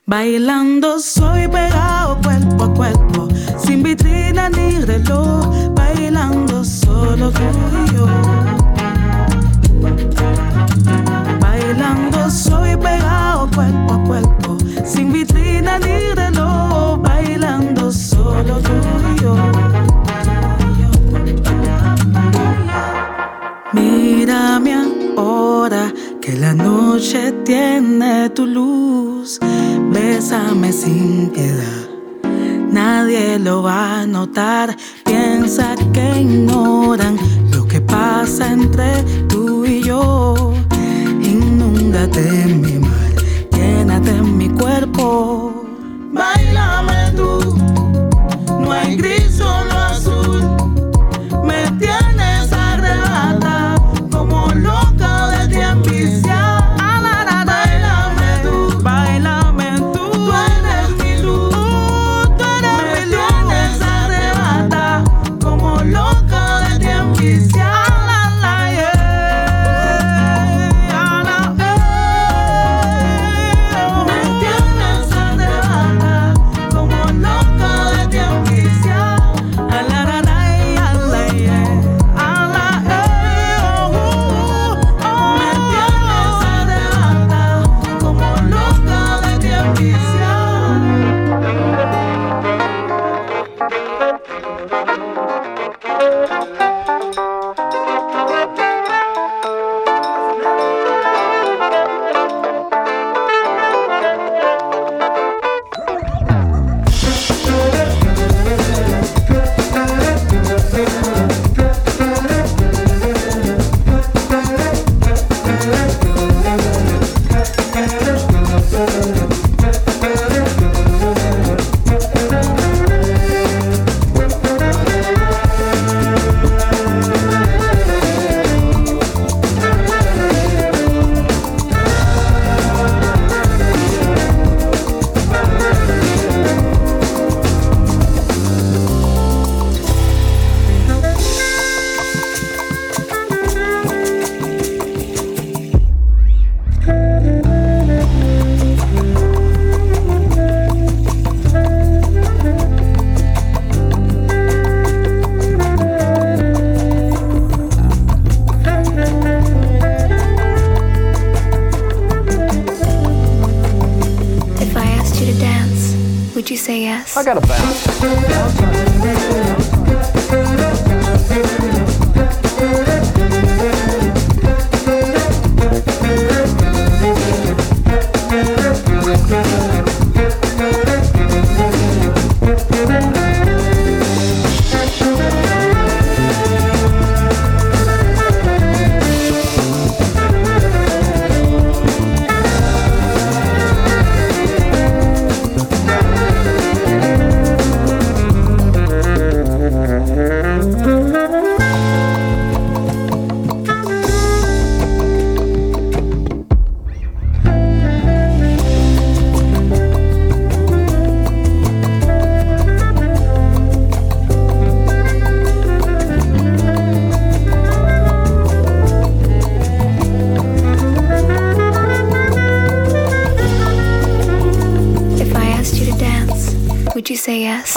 Bailando 0.08 1.00
soy 1.00 1.48
pegado 1.48 2.16
cuerpo 2.22 2.64
a 2.64 2.74
cuerpo, 2.74 3.28
sin 3.58 3.82
vitrina 3.82 4.48
ni 4.48 4.78
reloj, 4.80 5.74
bailando 5.74 6.64
solo 6.64 7.32
tú 7.32 7.42
y 7.84 7.94
yo. 7.96 8.06
Bailando 11.40 12.30
soy 12.30 12.76
pegado 12.76 13.50
cuerpo 13.52 13.94
a 13.94 14.04
cuerpo, 14.04 14.55
sin 14.86 15.12
vitrina 15.12 15.78
ni 15.78 16.14
reloj, 16.14 17.00
bailando 17.02 17.90
solo 17.92 18.58
tú 18.60 18.72
y 19.12 19.22
yo. 19.22 19.36
Mírame 23.72 24.74
ahora 25.16 25.92
que 26.20 26.32
la 26.36 26.54
noche 26.54 27.32
tiene 27.44 28.30
tu 28.30 28.46
luz. 28.46 29.40
Bésame 29.92 30.72
sin 30.72 31.30
piedad. 31.30 31.86
Nadie 32.70 33.38
lo 33.38 33.62
va 33.62 34.00
a 34.00 34.06
notar. 34.06 34.76
Piensa 35.04 35.74
que 35.92 36.20
ignoran 36.20 37.16
lo 37.50 37.66
que 37.66 37.80
pasa 37.80 38.52
entre 38.52 38.95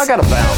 got 0.09 0.25
a 0.25 0.27
bounce. 0.27 0.48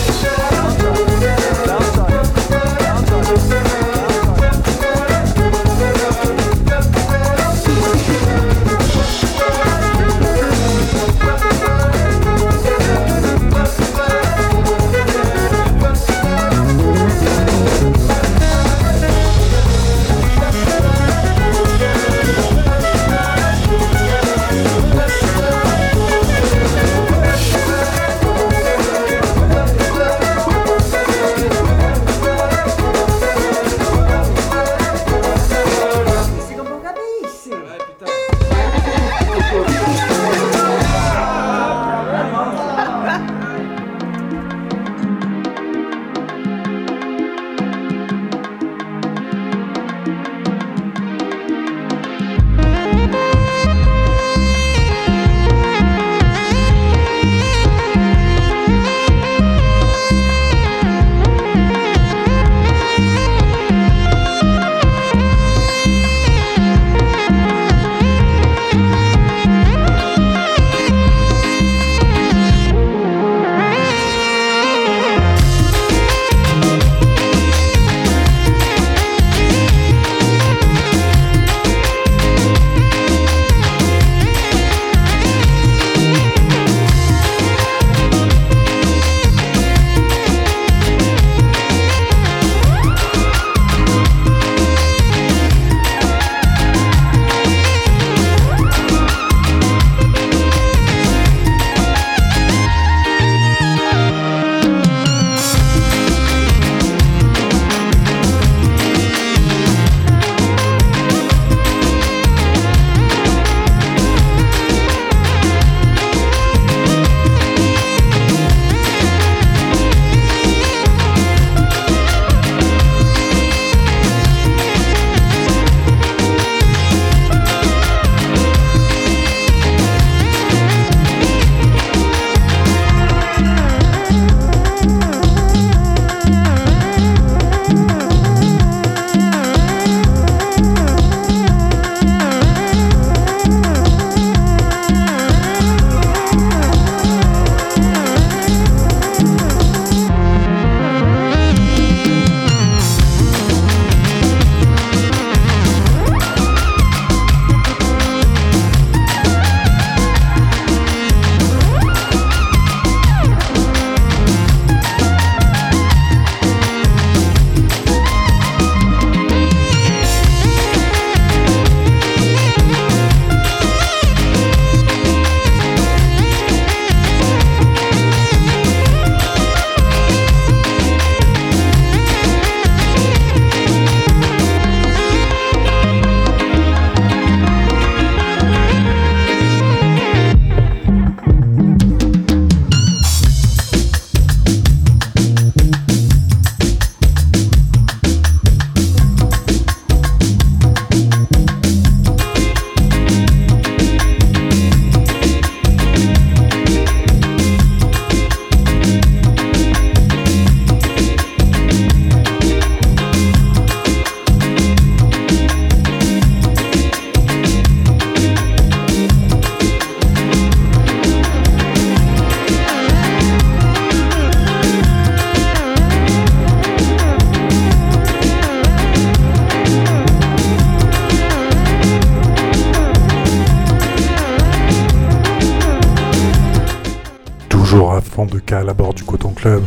Toujours 237.72 237.94
à 237.94 238.02
fond 238.02 238.26
de 238.26 238.38
cale 238.38 238.68
à 238.68 238.74
bord 238.74 238.94
du 238.94 239.06
Coton 239.06 239.30
Club. 239.30 239.64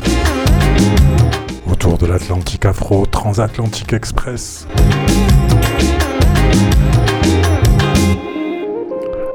Autour 1.66 1.96
de 1.96 2.04
l'Atlantique 2.04 2.66
Afro, 2.66 3.06
Transatlantique 3.06 3.94
Express. 3.94 4.68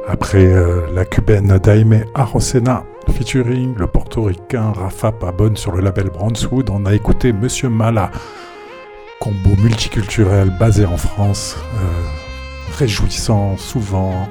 Après 0.08 0.46
euh, 0.46 0.86
la 0.94 1.04
cubaine 1.04 1.58
Daime 1.58 2.06
Arosena 2.14 2.84
featuring 3.12 3.74
le 3.76 3.88
portoricain 3.88 4.72
Rafa 4.72 5.14
Pabon 5.14 5.56
sur 5.56 5.72
le 5.72 5.82
label 5.82 6.12
Brownswood, 6.12 6.70
on 6.70 6.86
a 6.86 6.94
écouté 6.94 7.34
Monsieur 7.34 7.70
Mala, 7.70 8.12
combo 9.20 9.56
multiculturel 9.64 10.56
basé 10.60 10.86
en 10.86 10.98
France, 10.98 11.58
euh, 11.74 12.78
réjouissant 12.78 13.58
souvent, 13.58 14.30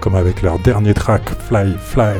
comme 0.00 0.14
avec 0.14 0.40
leur 0.40 0.58
dernier 0.58 0.94
track 0.94 1.28
Fly 1.38 1.76
Fly. 1.78 2.16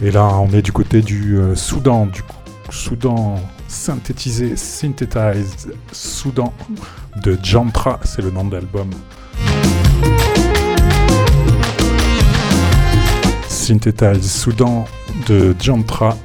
Et 0.00 0.12
là, 0.12 0.28
on 0.38 0.50
est 0.52 0.62
du 0.62 0.70
côté 0.70 1.02
du 1.02 1.36
euh, 1.36 1.56
Soudan, 1.56 2.06
du 2.06 2.22
Soudan 2.70 3.34
synthétisé, 3.66 4.56
synthesized 4.56 5.74
Soudan 5.90 6.54
de 7.24 7.36
Jantra, 7.42 7.98
c'est 8.04 8.22
le 8.22 8.30
nom 8.30 8.44
de 8.44 8.54
l'album. 8.54 8.90
Synthesized 13.48 14.22
Soudan 14.22 14.84
de 15.26 15.56
Jantra 15.60 16.16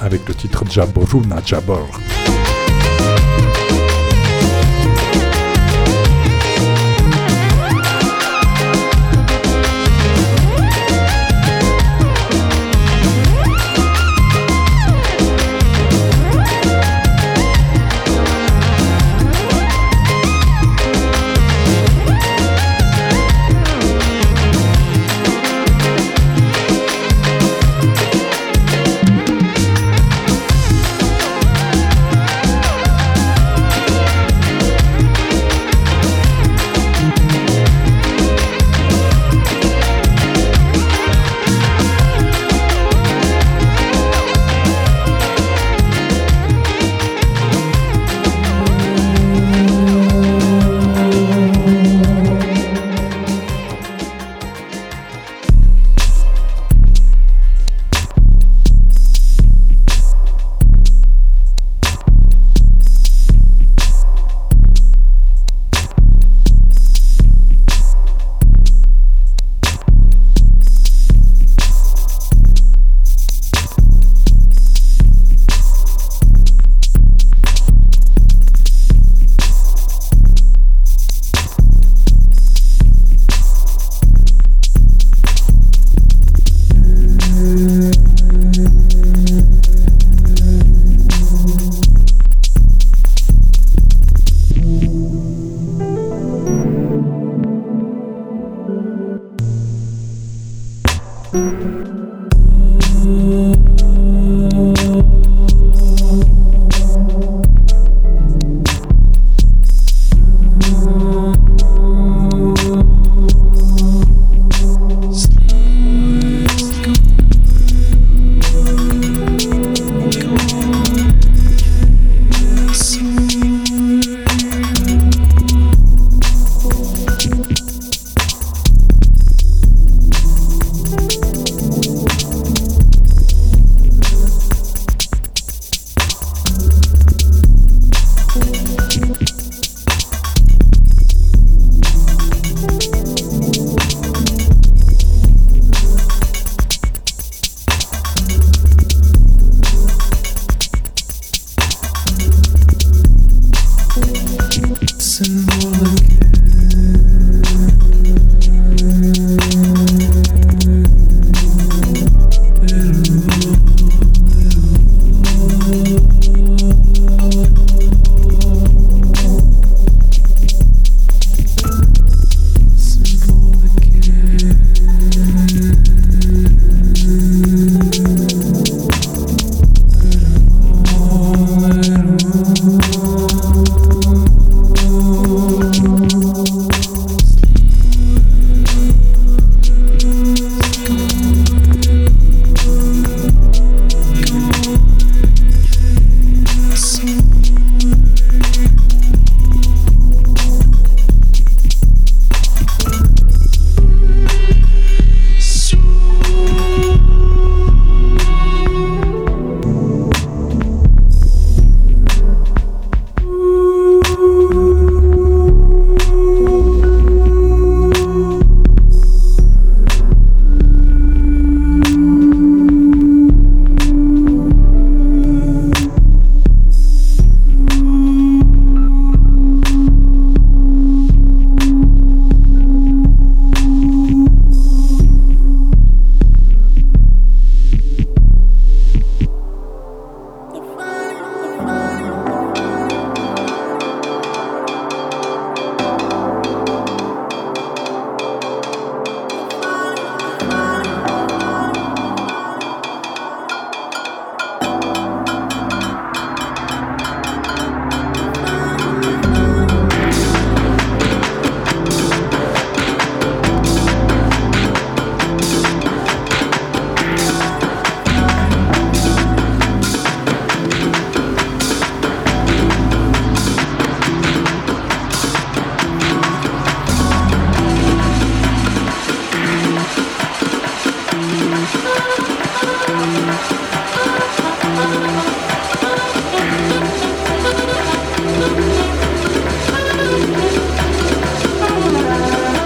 avec 0.00 0.28
le 0.28 0.34
titre 0.34 0.64
Jaboruna 0.70 1.42
Jabor. 1.44 1.88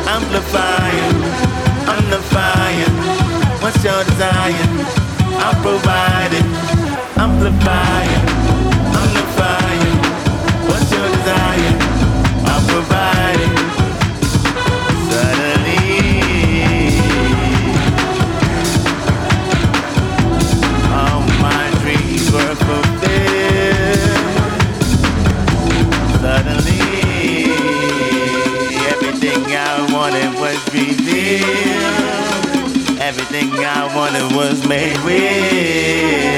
Amplifying, 0.06 1.16
amplifying. 1.88 2.94
What's 3.62 3.82
your 3.82 4.04
desire? 4.04 4.68
I'll 5.42 5.62
provide. 5.62 6.09
was 34.28 34.66
made 34.66 34.98
with. 35.04 36.29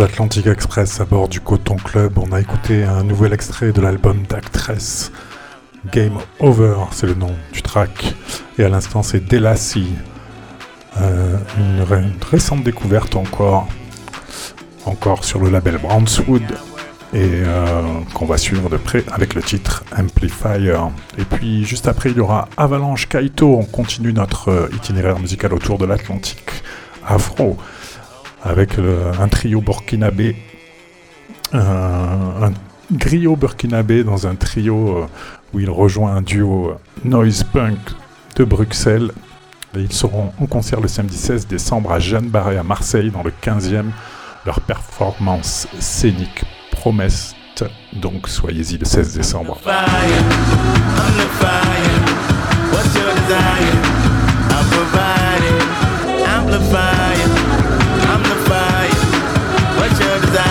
Atlantic 0.00 0.46
Express 0.46 1.00
à 1.00 1.04
bord 1.04 1.28
du 1.28 1.40
Coton 1.40 1.76
Club. 1.76 2.16
On 2.16 2.32
a 2.32 2.40
écouté 2.40 2.84
un 2.84 3.04
nouvel 3.04 3.34
extrait 3.34 3.72
de 3.72 3.80
l'album 3.82 4.22
d'Actress. 4.26 5.12
Game 5.92 6.18
Over, 6.40 6.76
c'est 6.92 7.06
le 7.06 7.14
nom 7.14 7.34
du 7.52 7.60
track. 7.60 8.14
Et 8.58 8.64
à 8.64 8.70
l'instant, 8.70 9.02
c'est 9.02 9.20
Delassie. 9.20 9.92
Euh, 11.00 11.36
une, 11.58 11.84
récente 12.30 12.62
découverte 12.62 13.16
encore. 13.16 13.68
Encore 14.86 15.24
sur 15.24 15.40
le 15.40 15.50
label 15.50 15.76
Brownswood. 15.78 16.42
Et 17.12 17.28
euh, 17.44 17.82
qu'on 18.14 18.24
va 18.24 18.38
suivre 18.38 18.70
de 18.70 18.78
près 18.78 19.04
avec 19.12 19.34
le 19.34 19.42
titre 19.42 19.84
Amplifier. 19.94 20.78
Et 21.18 21.24
puis 21.24 21.64
juste 21.64 21.86
après, 21.86 22.10
il 22.10 22.16
y 22.16 22.20
aura 22.20 22.48
Avalanche 22.56 23.08
Kaito. 23.08 23.56
On 23.58 23.64
continue 23.64 24.14
notre 24.14 24.48
euh, 24.48 24.68
itinéraire 24.74 25.18
musical 25.18 25.52
autour 25.52 25.76
de 25.76 25.84
l'Atlantique 25.84 26.62
afro 27.06 27.58
avec 28.42 28.78
un 28.78 29.28
trio 29.28 29.60
burkinabé, 29.60 30.36
un, 31.52 32.42
un 32.42 32.52
griot 32.92 33.36
burkinabé 33.36 34.04
dans 34.04 34.26
un 34.26 34.34
trio 34.34 34.98
euh, 34.98 35.06
où 35.52 35.60
il 35.60 35.70
rejoint 35.70 36.14
un 36.14 36.22
duo 36.22 36.70
euh, 36.70 36.74
noise 37.04 37.44
punk 37.44 37.78
de 38.36 38.44
Bruxelles. 38.44 39.10
Ils 39.74 39.92
seront 39.92 40.32
en 40.38 40.46
concert 40.46 40.80
le 40.80 40.88
samedi 40.88 41.16
16 41.16 41.46
décembre 41.46 41.92
à 41.92 41.98
Jeanne 41.98 42.28
Barré 42.28 42.58
à 42.58 42.62
Marseille 42.62 43.10
dans 43.10 43.22
le 43.22 43.32
15e. 43.42 43.86
Leur 44.44 44.60
performance 44.60 45.66
scénique 45.78 46.44
promesse. 46.70 47.34
Donc 47.92 48.28
soyez-y 48.28 48.78
le 48.78 48.84
16 48.84 49.14
décembre. 49.14 49.58
다. 60.20 60.41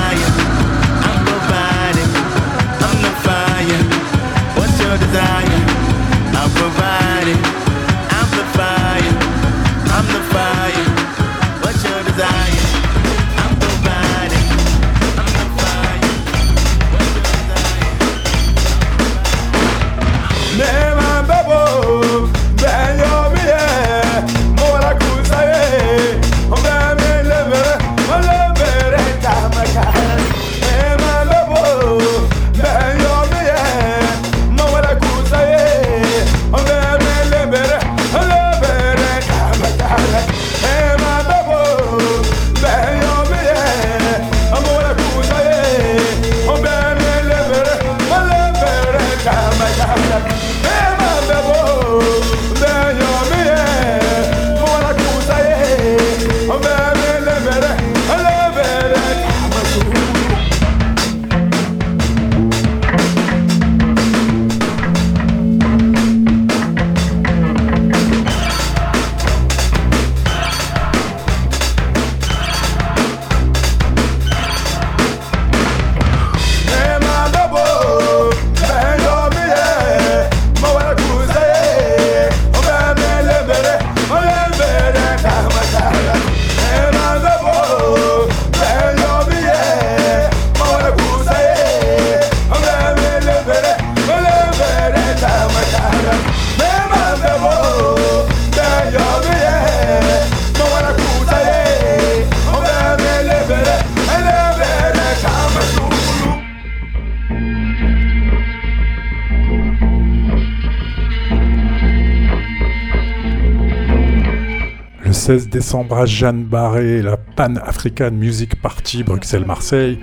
16 115.72 115.78
décembre 115.78 115.98
à 116.00 116.06
Jeanne 116.06 116.44
Barré, 116.44 117.02
la 117.02 117.16
Pan 117.16 117.56
African 117.56 118.12
Music 118.12 118.62
Party 118.62 119.04
Bruxelles-Marseille, 119.04 120.00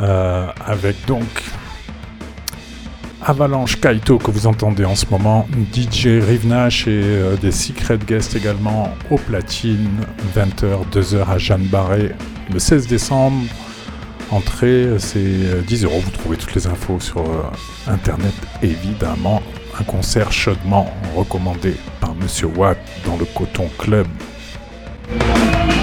euh, 0.00 0.46
avec 0.64 0.96
donc 1.06 1.26
Avalanche 3.22 3.78
Kaito 3.78 4.16
que 4.16 4.30
vous 4.30 4.46
entendez 4.46 4.86
en 4.86 4.94
ce 4.94 5.04
moment, 5.10 5.46
DJ 5.74 6.06
Rivnash 6.26 6.88
et 6.88 7.02
euh, 7.04 7.36
des 7.36 7.52
secret 7.52 7.98
guests 7.98 8.36
également 8.36 8.88
au 9.10 9.18
platine, 9.18 10.00
20h, 10.34 10.88
2h 10.90 11.30
à 11.30 11.36
Jeanne 11.36 11.66
Barré, 11.66 12.12
le 12.50 12.58
16 12.58 12.86
décembre. 12.86 13.44
Entrée, 14.30 14.88
c'est 14.98 15.62
10 15.66 15.84
euros. 15.84 16.00
Vous 16.02 16.10
trouvez 16.10 16.38
toutes 16.38 16.54
les 16.54 16.66
infos 16.66 17.00
sur 17.00 17.22
internet, 17.86 18.32
évidemment. 18.62 19.42
Un 19.78 19.84
concert 19.84 20.32
chaudement 20.32 20.90
recommandé 21.14 21.74
par 22.00 22.14
Monsieur 22.14 22.46
Watt 22.46 22.78
dans 23.04 23.18
le 23.18 23.26
Coton 23.26 23.68
Club. 23.78 24.06
Thank 25.08 25.70
you. 25.70 25.75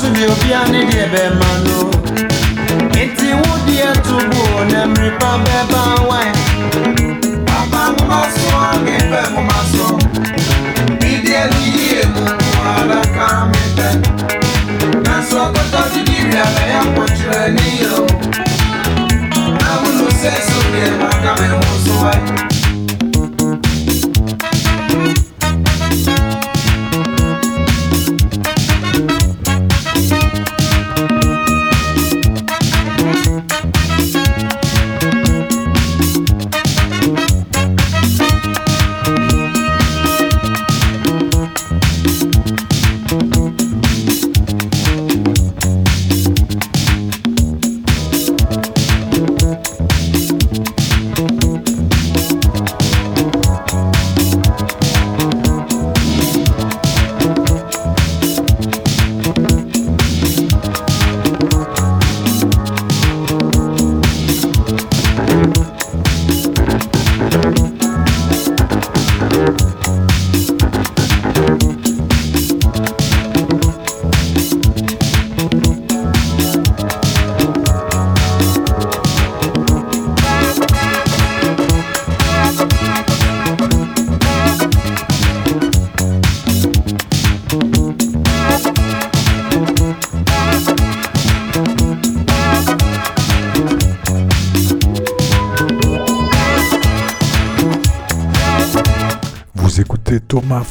nso 0.00 0.08
deɛ 0.16 0.26
obia 0.32 0.60
ne 0.72 0.80
deɛ 0.90 1.04
bɛma 1.12 1.48
no 1.64 1.78
nti 3.04 3.28
wo 3.40 3.52
deɛ 3.66 3.88
to 4.06 4.16
bo 4.30 4.42
na 4.72 4.80
mmireba 4.86 5.30
bɛba 5.44 5.80
wan 6.08 6.32
papa 7.48 7.82
moma 7.96 8.20
so 8.34 8.48
a 8.64 8.68
mepɛ 8.84 9.20
moma 9.34 9.58
so 9.72 9.84
medeɛ 11.00 11.42
no 11.52 11.58
yie 11.76 12.00
mu 12.14 12.24
adaka 12.72 13.26
mepɛ 13.52 13.88
nanso 15.04 15.36
ɔkɔtɔ 15.46 15.80
so 15.92 16.00
de 16.08 16.16
wia 16.28 16.44
bɛyɛ 16.54 16.78
mpokyerɛni 16.88 17.68
o 17.92 18.00
na 19.60 19.68
wono 19.82 20.06
sɛ 20.20 20.32
so 20.48 20.58
deɛ 20.72 20.88
maka 21.00 21.30
me 21.40 21.46
ho 21.52 21.60
so 21.84 21.94
ɛ 22.12 22.59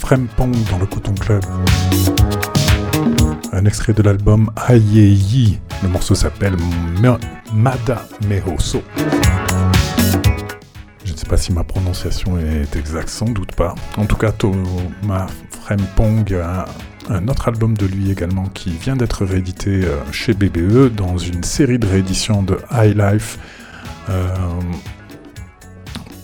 Thomas 0.09 0.27
Frempong 0.27 0.55
dans 0.71 0.79
le 0.79 0.85
Coton 0.87 1.13
Club. 1.13 1.43
Un 3.53 3.65
extrait 3.65 3.93
de 3.93 4.01
l'album 4.01 4.49
Ayeyi. 4.67 5.59
Le 5.83 5.89
morceau 5.89 6.15
s'appelle 6.15 6.55
Mada 7.53 8.07
Mehoso. 8.27 8.81
Je 11.05 11.11
ne 11.11 11.17
sais 11.17 11.27
pas 11.27 11.37
si 11.37 11.53
ma 11.53 11.63
prononciation 11.63 12.39
est 12.39 12.75
exacte, 12.75 13.09
sans 13.09 13.29
doute 13.29 13.53
pas. 13.53 13.75
En 13.97 14.05
tout 14.05 14.15
cas, 14.15 14.31
Thomas 14.31 15.27
Frempong 15.51 16.33
a 16.33 16.65
un 17.09 17.27
autre 17.27 17.47
album 17.47 17.77
de 17.77 17.85
lui 17.85 18.09
également 18.09 18.47
qui 18.47 18.71
vient 18.71 18.95
d'être 18.95 19.25
réédité 19.25 19.83
euh, 19.83 19.99
chez 20.11 20.33
BBE 20.33 20.93
dans 20.95 21.17
une 21.17 21.43
série 21.43 21.77
de 21.77 21.87
rééditions 21.87 22.41
de 22.41 22.57
High 22.71 22.97
Life. 22.97 23.37
Euh, 24.09 24.33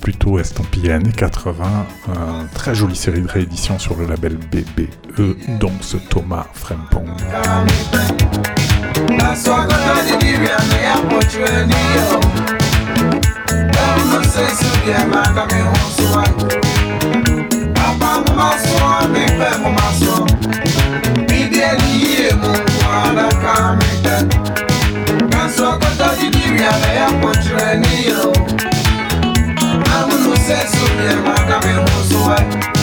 plutôt 0.05 0.37
estampillé 0.37 0.91
années 0.91 1.11
80, 1.11 1.65
une 2.09 2.47
très 2.49 2.75
jolie 2.75 2.95
série 2.95 3.21
de 3.21 3.27
rééditions 3.27 3.79
sur 3.79 3.95
le 3.95 4.05
label 4.05 4.37
BBE, 4.37 5.57
dont 5.59 5.71
ce 5.81 5.97
Thomas 5.97 6.45
Frempong. 6.53 7.09
sucesso, 30.45 30.77
minha 30.93 31.15
marca, 31.21 31.59
meu 31.65 31.81
moço 31.81 32.31
é. 32.33 32.74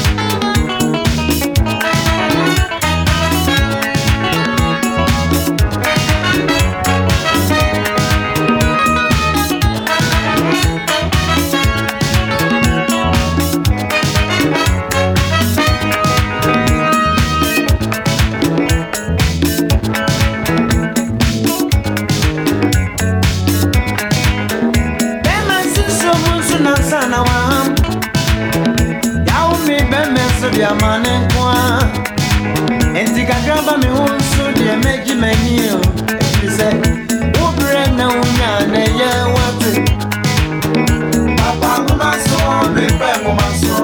deɛ 30.63 30.69
ama 30.71 30.99
ne 30.99 31.13
nko 31.19 31.43
a 31.49 31.63
enti 33.01 33.23
kakra 33.27 33.57
ba 33.67 33.75
me 33.83 33.89
ho 33.97 34.05
nso 34.17 34.45
deɛ 34.59 34.75
mɛgye 34.85 35.15
m'ani 35.23 35.55
o 35.75 35.79
ɛfiri 36.15 36.49
sɛ 36.57 36.67
wo 37.39 37.47
berɛ 37.57 37.85
na 37.97 38.07
wonya 38.15 38.51
na 38.73 38.79
ɛyɛ 38.87 39.09
woate 39.35 39.73
papa 41.39 41.71
nwoma 41.83 42.11
so 42.27 42.39
mepɛ 42.75 43.09
nwoma 43.23 43.49
so. 43.61 43.75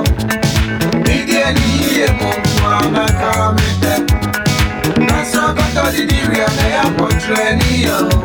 Medeɛ 1.05 1.47
ne 1.57 1.67
yie 1.83 2.07
mu 2.19 2.29
nkoa 2.43 2.79
mɛka 2.95 3.31
mepɛ 3.59 3.93
naso 5.09 5.39
akɔtɔ 5.49 5.83
didi 5.95 6.19
wia 6.31 6.47
na 6.57 6.63
ɛyɛ 6.69 6.81
akɔtwerɛ 6.87 7.47
ne 7.59 7.69
yɛ 7.85 7.97
o 8.07 8.19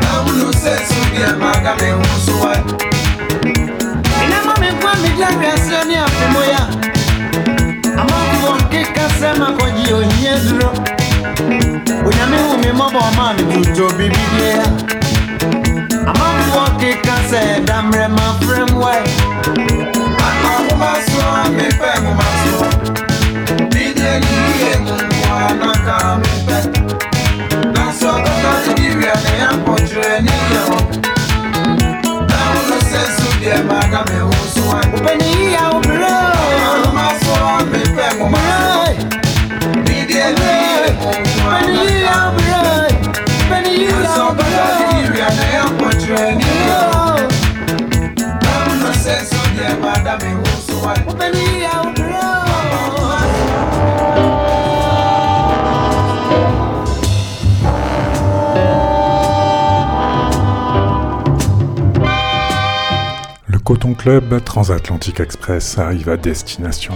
na 0.00 0.10
wono 0.24 0.48
sɛ 0.62 0.72
so 0.88 1.00
deɛ 1.14 1.30
maka 1.40 1.72
me 1.80 1.88
ho 1.98 2.02
so 2.26 2.34
wa. 2.42 2.54
Ina 4.22 4.38
mame 4.46 4.70
kwa 4.80 4.92
midla 5.02 5.28
kwa 5.40 5.52
sani 5.66 5.94
afumoya 6.04 6.87
ma 9.38 9.48
kɔ 9.58 9.66
gyi 9.76 9.92
ohia 9.98 10.34
duro 10.44 10.68
onyame 12.06 12.38
hu 12.46 12.54
me 12.62 12.70
mmɔbɔ 12.72 13.00
ɔma 13.08 13.24
me 13.36 13.42
tuto 13.52 13.86
bibibia 13.96 14.62
amanfoɔ 16.10 16.64
keka 16.80 17.16
sɛ 17.30 17.40
dammerɛ 17.68 18.06
mafrɛm 18.16 18.70
wae 18.82 19.04
ama 20.26 20.52
woma 20.66 20.90
so 21.08 21.20
a 21.40 21.42
mepɛ 21.56 21.90
moma 22.04 22.28
so 22.42 22.56
menyɛ 23.72 24.12
yie 24.26 24.72
mu 24.84 24.94
mmoa 25.08 25.46
na 25.60 25.72
ka 25.86 25.96
mepɛ 26.22 26.58
nanso 27.74 28.08
ɔkɔka 28.16 28.50
nigeria 28.66 29.14
ne 29.24 29.32
yɛmpɔtwerɛ 29.40 30.14
ne 30.26 30.34
yɛ 30.52 30.60
hɔ 30.68 30.78
na 32.30 32.38
wono 32.52 32.78
sɛ 32.90 33.00
so 33.16 33.28
deɛ 33.40 33.58
maaka 33.68 34.00
me 34.10 34.18
ho 34.26 34.32
so 34.54 34.62
wae 34.70 34.86
wopɛ 34.92 35.12
ne 35.20 35.28
yia 35.50 36.27
sueño. 46.08 46.48
Coton 63.64 63.92
Club 63.92 64.42
Transatlantique 64.44 65.20
Express 65.20 65.76
arrive 65.76 66.08
à 66.08 66.16
destination. 66.16 66.94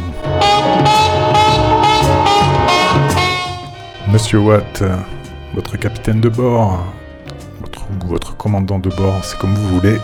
Monsieur 4.08 4.38
Watt, 4.38 4.82
votre 5.54 5.76
capitaine 5.76 6.20
de 6.20 6.28
bord, 6.28 6.84
votre, 8.06 8.36
commandant 8.36 8.78
de 8.78 8.88
bord, 8.90 9.24
c'est 9.24 9.38
comme 9.38 9.54
vous 9.54 9.80
voulez, 9.80 9.98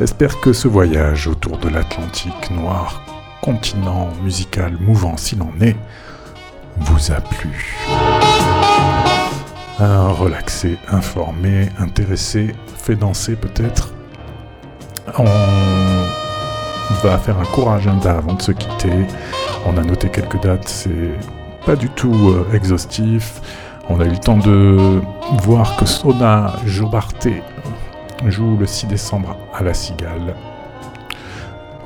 espère 0.00 0.40
que 0.40 0.52
ce 0.52 0.68
voyage 0.68 1.26
autour 1.26 1.58
de 1.58 1.68
l'Atlantique 1.68 2.50
noir, 2.50 3.02
continent 3.42 4.08
musical 4.22 4.76
mouvant 4.80 5.16
s'il 5.16 5.42
en 5.42 5.52
est, 5.60 5.76
vous 6.76 7.12
a 7.12 7.20
plu. 7.20 7.76
Un 9.80 10.08
relaxé, 10.08 10.78
informé, 10.90 11.68
intéressé, 11.78 12.54
fait 12.76 12.96
danser 12.96 13.36
peut-être 13.36 13.92
on 15.16 15.24
va 17.02 17.18
faire 17.18 17.38
un 17.38 17.44
court 17.44 17.72
agenda 17.72 18.18
avant 18.18 18.34
de 18.34 18.42
se 18.42 18.52
quitter. 18.52 18.92
On 19.66 19.76
a 19.76 19.82
noté 19.82 20.08
quelques 20.08 20.40
dates, 20.42 20.68
c'est 20.68 21.14
pas 21.64 21.76
du 21.76 21.88
tout 21.90 22.30
euh, 22.30 22.46
exhaustif. 22.54 23.40
On 23.90 24.00
a 24.00 24.04
eu 24.04 24.10
le 24.10 24.18
temps 24.18 24.36
de 24.36 25.00
voir 25.42 25.76
que 25.76 25.86
Sona 25.86 26.52
Jobarté 26.66 27.42
joue 28.26 28.56
le 28.58 28.66
6 28.66 28.86
décembre 28.86 29.36
à 29.54 29.62
la 29.62 29.72
Cigale. 29.72 30.34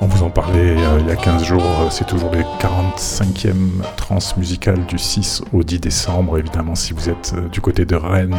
On 0.00 0.07
vous 0.07 0.24
en 0.24 0.30
parlait 0.30 0.76
euh, 0.76 0.98
il 1.00 1.07
y 1.07 1.12
a 1.12 1.16
15 1.16 1.44
jours, 1.44 1.62
c'est 1.90 2.07
toujours 2.07 2.32
les 2.32 2.42
45e 2.61 3.55
trans 3.96 4.18
musicales 4.36 4.84
du 4.86 4.98
6 4.98 5.42
au 5.53 5.62
10 5.62 5.78
décembre, 5.78 6.38
évidemment 6.38 6.74
si 6.74 6.92
vous 6.92 7.09
êtes 7.09 7.34
euh, 7.36 7.48
du 7.48 7.61
côté 7.61 7.84
de 7.84 7.94
Rennes. 7.94 8.36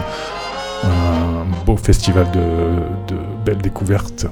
Un 0.84 1.66
beau 1.66 1.78
festival 1.78 2.30
de, 2.32 3.14
de 3.14 3.18
belles 3.46 3.62
découvertes 3.62 4.26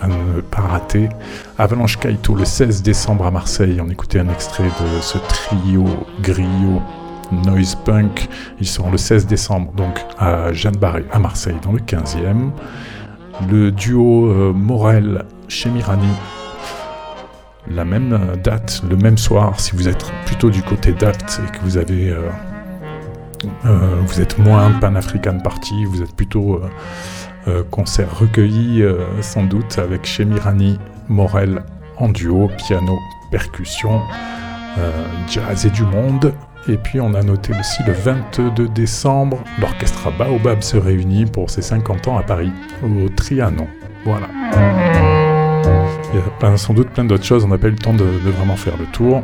à 0.00 0.06
ne 0.06 0.40
pas 0.40 0.62
rater. 0.62 1.10
Avalanche 1.58 1.98
Kaito 1.98 2.34
le 2.34 2.46
16 2.46 2.82
décembre 2.82 3.26
à 3.26 3.30
Marseille. 3.30 3.78
On 3.86 3.90
écoutait 3.90 4.20
un 4.20 4.30
extrait 4.30 4.64
de 4.64 5.00
ce 5.02 5.18
trio 5.18 5.84
griot 6.22 6.80
noise 7.32 7.76
punk. 7.84 8.28
Ils 8.60 8.66
seront 8.66 8.90
le 8.90 8.98
16 8.98 9.26
décembre 9.26 9.72
donc 9.72 10.00
à 10.18 10.52
Jeanne 10.52 10.76
Barré 10.76 11.04
à 11.12 11.18
Marseille 11.18 11.56
dans 11.62 11.72
le 11.72 11.80
15e. 11.80 12.50
Le 13.50 13.70
duo 13.70 14.26
euh, 14.26 14.52
Morel 14.52 15.24
chez 15.48 15.70
Mirani. 15.70 16.12
La 17.68 17.84
même 17.84 18.18
date, 18.42 18.82
le 18.88 18.96
même 18.96 19.18
soir, 19.18 19.60
si 19.60 19.76
vous 19.76 19.86
êtes 19.86 20.10
plutôt 20.26 20.50
du 20.50 20.62
côté 20.62 20.92
date 20.92 21.40
et 21.44 21.56
que 21.56 21.62
vous 21.62 21.76
avez 21.76 22.10
euh, 22.10 22.28
euh, 23.64 24.00
vous 24.06 24.20
êtes 24.20 24.38
moins 24.38 24.70
pan-african 24.72 25.38
party, 25.38 25.84
vous 25.84 26.02
êtes 26.02 26.14
plutôt 26.16 26.60
euh, 27.48 27.62
concert 27.70 28.18
recueilli 28.18 28.82
euh, 28.82 29.22
sans 29.22 29.44
doute 29.44 29.78
avec 29.78 30.04
Chemirani 30.04 30.78
Morel 31.08 31.62
en 31.96 32.10
duo, 32.10 32.50
piano, 32.58 32.98
percussion, 33.30 34.02
euh, 34.76 35.06
jazz 35.26 35.64
et 35.64 35.70
du 35.70 35.84
monde. 35.84 36.34
Et 36.68 36.76
puis 36.76 37.00
on 37.00 37.14
a 37.14 37.22
noté 37.22 37.52
aussi 37.58 37.82
le 37.84 37.92
22 37.92 38.68
décembre, 38.68 39.42
l'orchestre 39.60 40.12
Baobab 40.16 40.62
se 40.62 40.76
réunit 40.76 41.26
pour 41.26 41.50
ses 41.50 41.62
50 41.62 42.06
ans 42.08 42.18
à 42.18 42.22
Paris, 42.22 42.52
au 42.82 43.08
Trianon. 43.08 43.66
Voilà. 44.04 44.28
Il 46.12 46.18
y 46.18 46.46
a 46.46 46.56
sans 46.56 46.74
doute 46.74 46.90
plein 46.90 47.04
d'autres 47.04 47.24
choses, 47.24 47.44
on 47.44 47.48
n'a 47.48 47.58
pas 47.58 47.68
eu 47.68 47.72
le 47.72 47.76
temps 47.76 47.94
de 47.94 48.04
vraiment 48.04 48.56
faire 48.56 48.76
le 48.76 48.86
tour. 48.86 49.22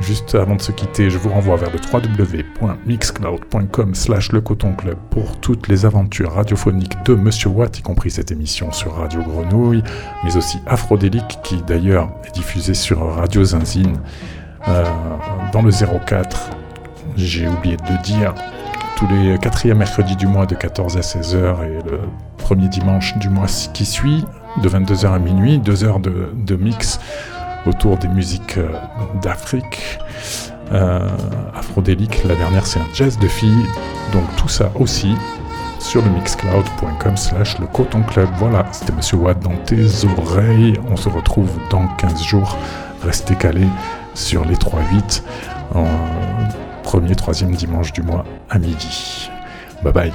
Juste 0.00 0.34
avant 0.34 0.56
de 0.56 0.60
se 0.60 0.72
quitter, 0.72 1.08
je 1.08 1.16
vous 1.16 1.30
renvoie 1.30 1.56
vers 1.56 1.70
le 1.70 1.78
www.mixcloud.com 1.78 3.94
slash 3.94 4.30
le 4.30 4.42
coton 4.42 4.74
club 4.74 4.98
pour 5.10 5.40
toutes 5.40 5.68
les 5.68 5.86
aventures 5.86 6.32
radiophoniques 6.32 7.02
de 7.06 7.14
Monsieur 7.14 7.48
Watt, 7.48 7.78
y 7.78 7.82
compris 7.82 8.10
cette 8.10 8.30
émission 8.30 8.72
sur 8.72 8.96
Radio 8.96 9.22
Grenouille, 9.22 9.82
mais 10.22 10.36
aussi 10.36 10.58
Aphrodélique, 10.66 11.38
qui 11.42 11.62
d'ailleurs 11.62 12.10
est 12.26 12.34
diffusée 12.34 12.74
sur 12.74 13.14
Radio 13.14 13.42
Zinzine 13.42 13.96
euh, 14.68 14.84
dans 15.52 15.62
le 15.62 15.70
04. 15.70 16.50
J'ai 17.16 17.48
oublié 17.48 17.76
de 17.76 18.02
dire, 18.02 18.34
tous 18.96 19.06
les 19.08 19.38
quatrièmes 19.38 19.78
mercredis 19.78 20.16
du 20.16 20.26
mois 20.26 20.46
de 20.46 20.54
14 20.54 20.96
à 20.96 21.00
16h 21.00 21.64
et 21.64 21.90
le 21.90 22.00
premier 22.36 22.68
dimanche 22.68 23.16
du 23.16 23.28
mois 23.28 23.46
qui 23.72 23.86
suit, 23.86 24.24
de 24.62 24.68
22h 24.68 25.14
à 25.14 25.18
minuit, 25.18 25.58
2 25.58 25.84
heures 25.84 26.00
de, 26.00 26.56
mix 26.56 27.00
autour 27.66 27.96
des 27.96 28.08
musiques 28.08 28.58
euh, 28.58 28.68
d'Afrique. 29.22 29.98
Euh, 30.72 31.08
afrodélique, 31.54 32.22
la 32.24 32.34
dernière 32.34 32.66
c'est 32.66 32.80
un 32.80 32.86
jazz 32.92 33.18
de 33.18 33.28
filles, 33.28 33.66
donc 34.12 34.24
tout 34.36 34.48
ça 34.48 34.70
aussi 34.74 35.14
sur 35.78 36.02
le 36.02 36.10
mixcloud.com 36.10 37.16
slash 37.16 37.58
le 37.58 37.66
coton 37.66 38.02
club. 38.02 38.28
Voilà, 38.38 38.66
c'était 38.72 38.92
Monsieur 38.92 39.18
Watt 39.18 39.38
dans 39.40 39.56
tes 39.64 39.86
oreilles. 40.18 40.74
On 40.90 40.96
se 40.96 41.08
retrouve 41.08 41.50
dans 41.70 41.86
15 41.86 42.22
jours. 42.22 42.58
Restez 43.02 43.36
calés 43.36 43.68
sur 44.14 44.44
les 44.44 44.56
3-8 44.56 45.22
en 45.74 45.86
premier, 46.86 47.16
troisième 47.16 47.50
dimanche 47.50 47.92
du 47.92 48.00
mois 48.00 48.24
à 48.48 48.60
midi. 48.60 49.28
Bye 49.82 49.92
bye. 49.92 50.12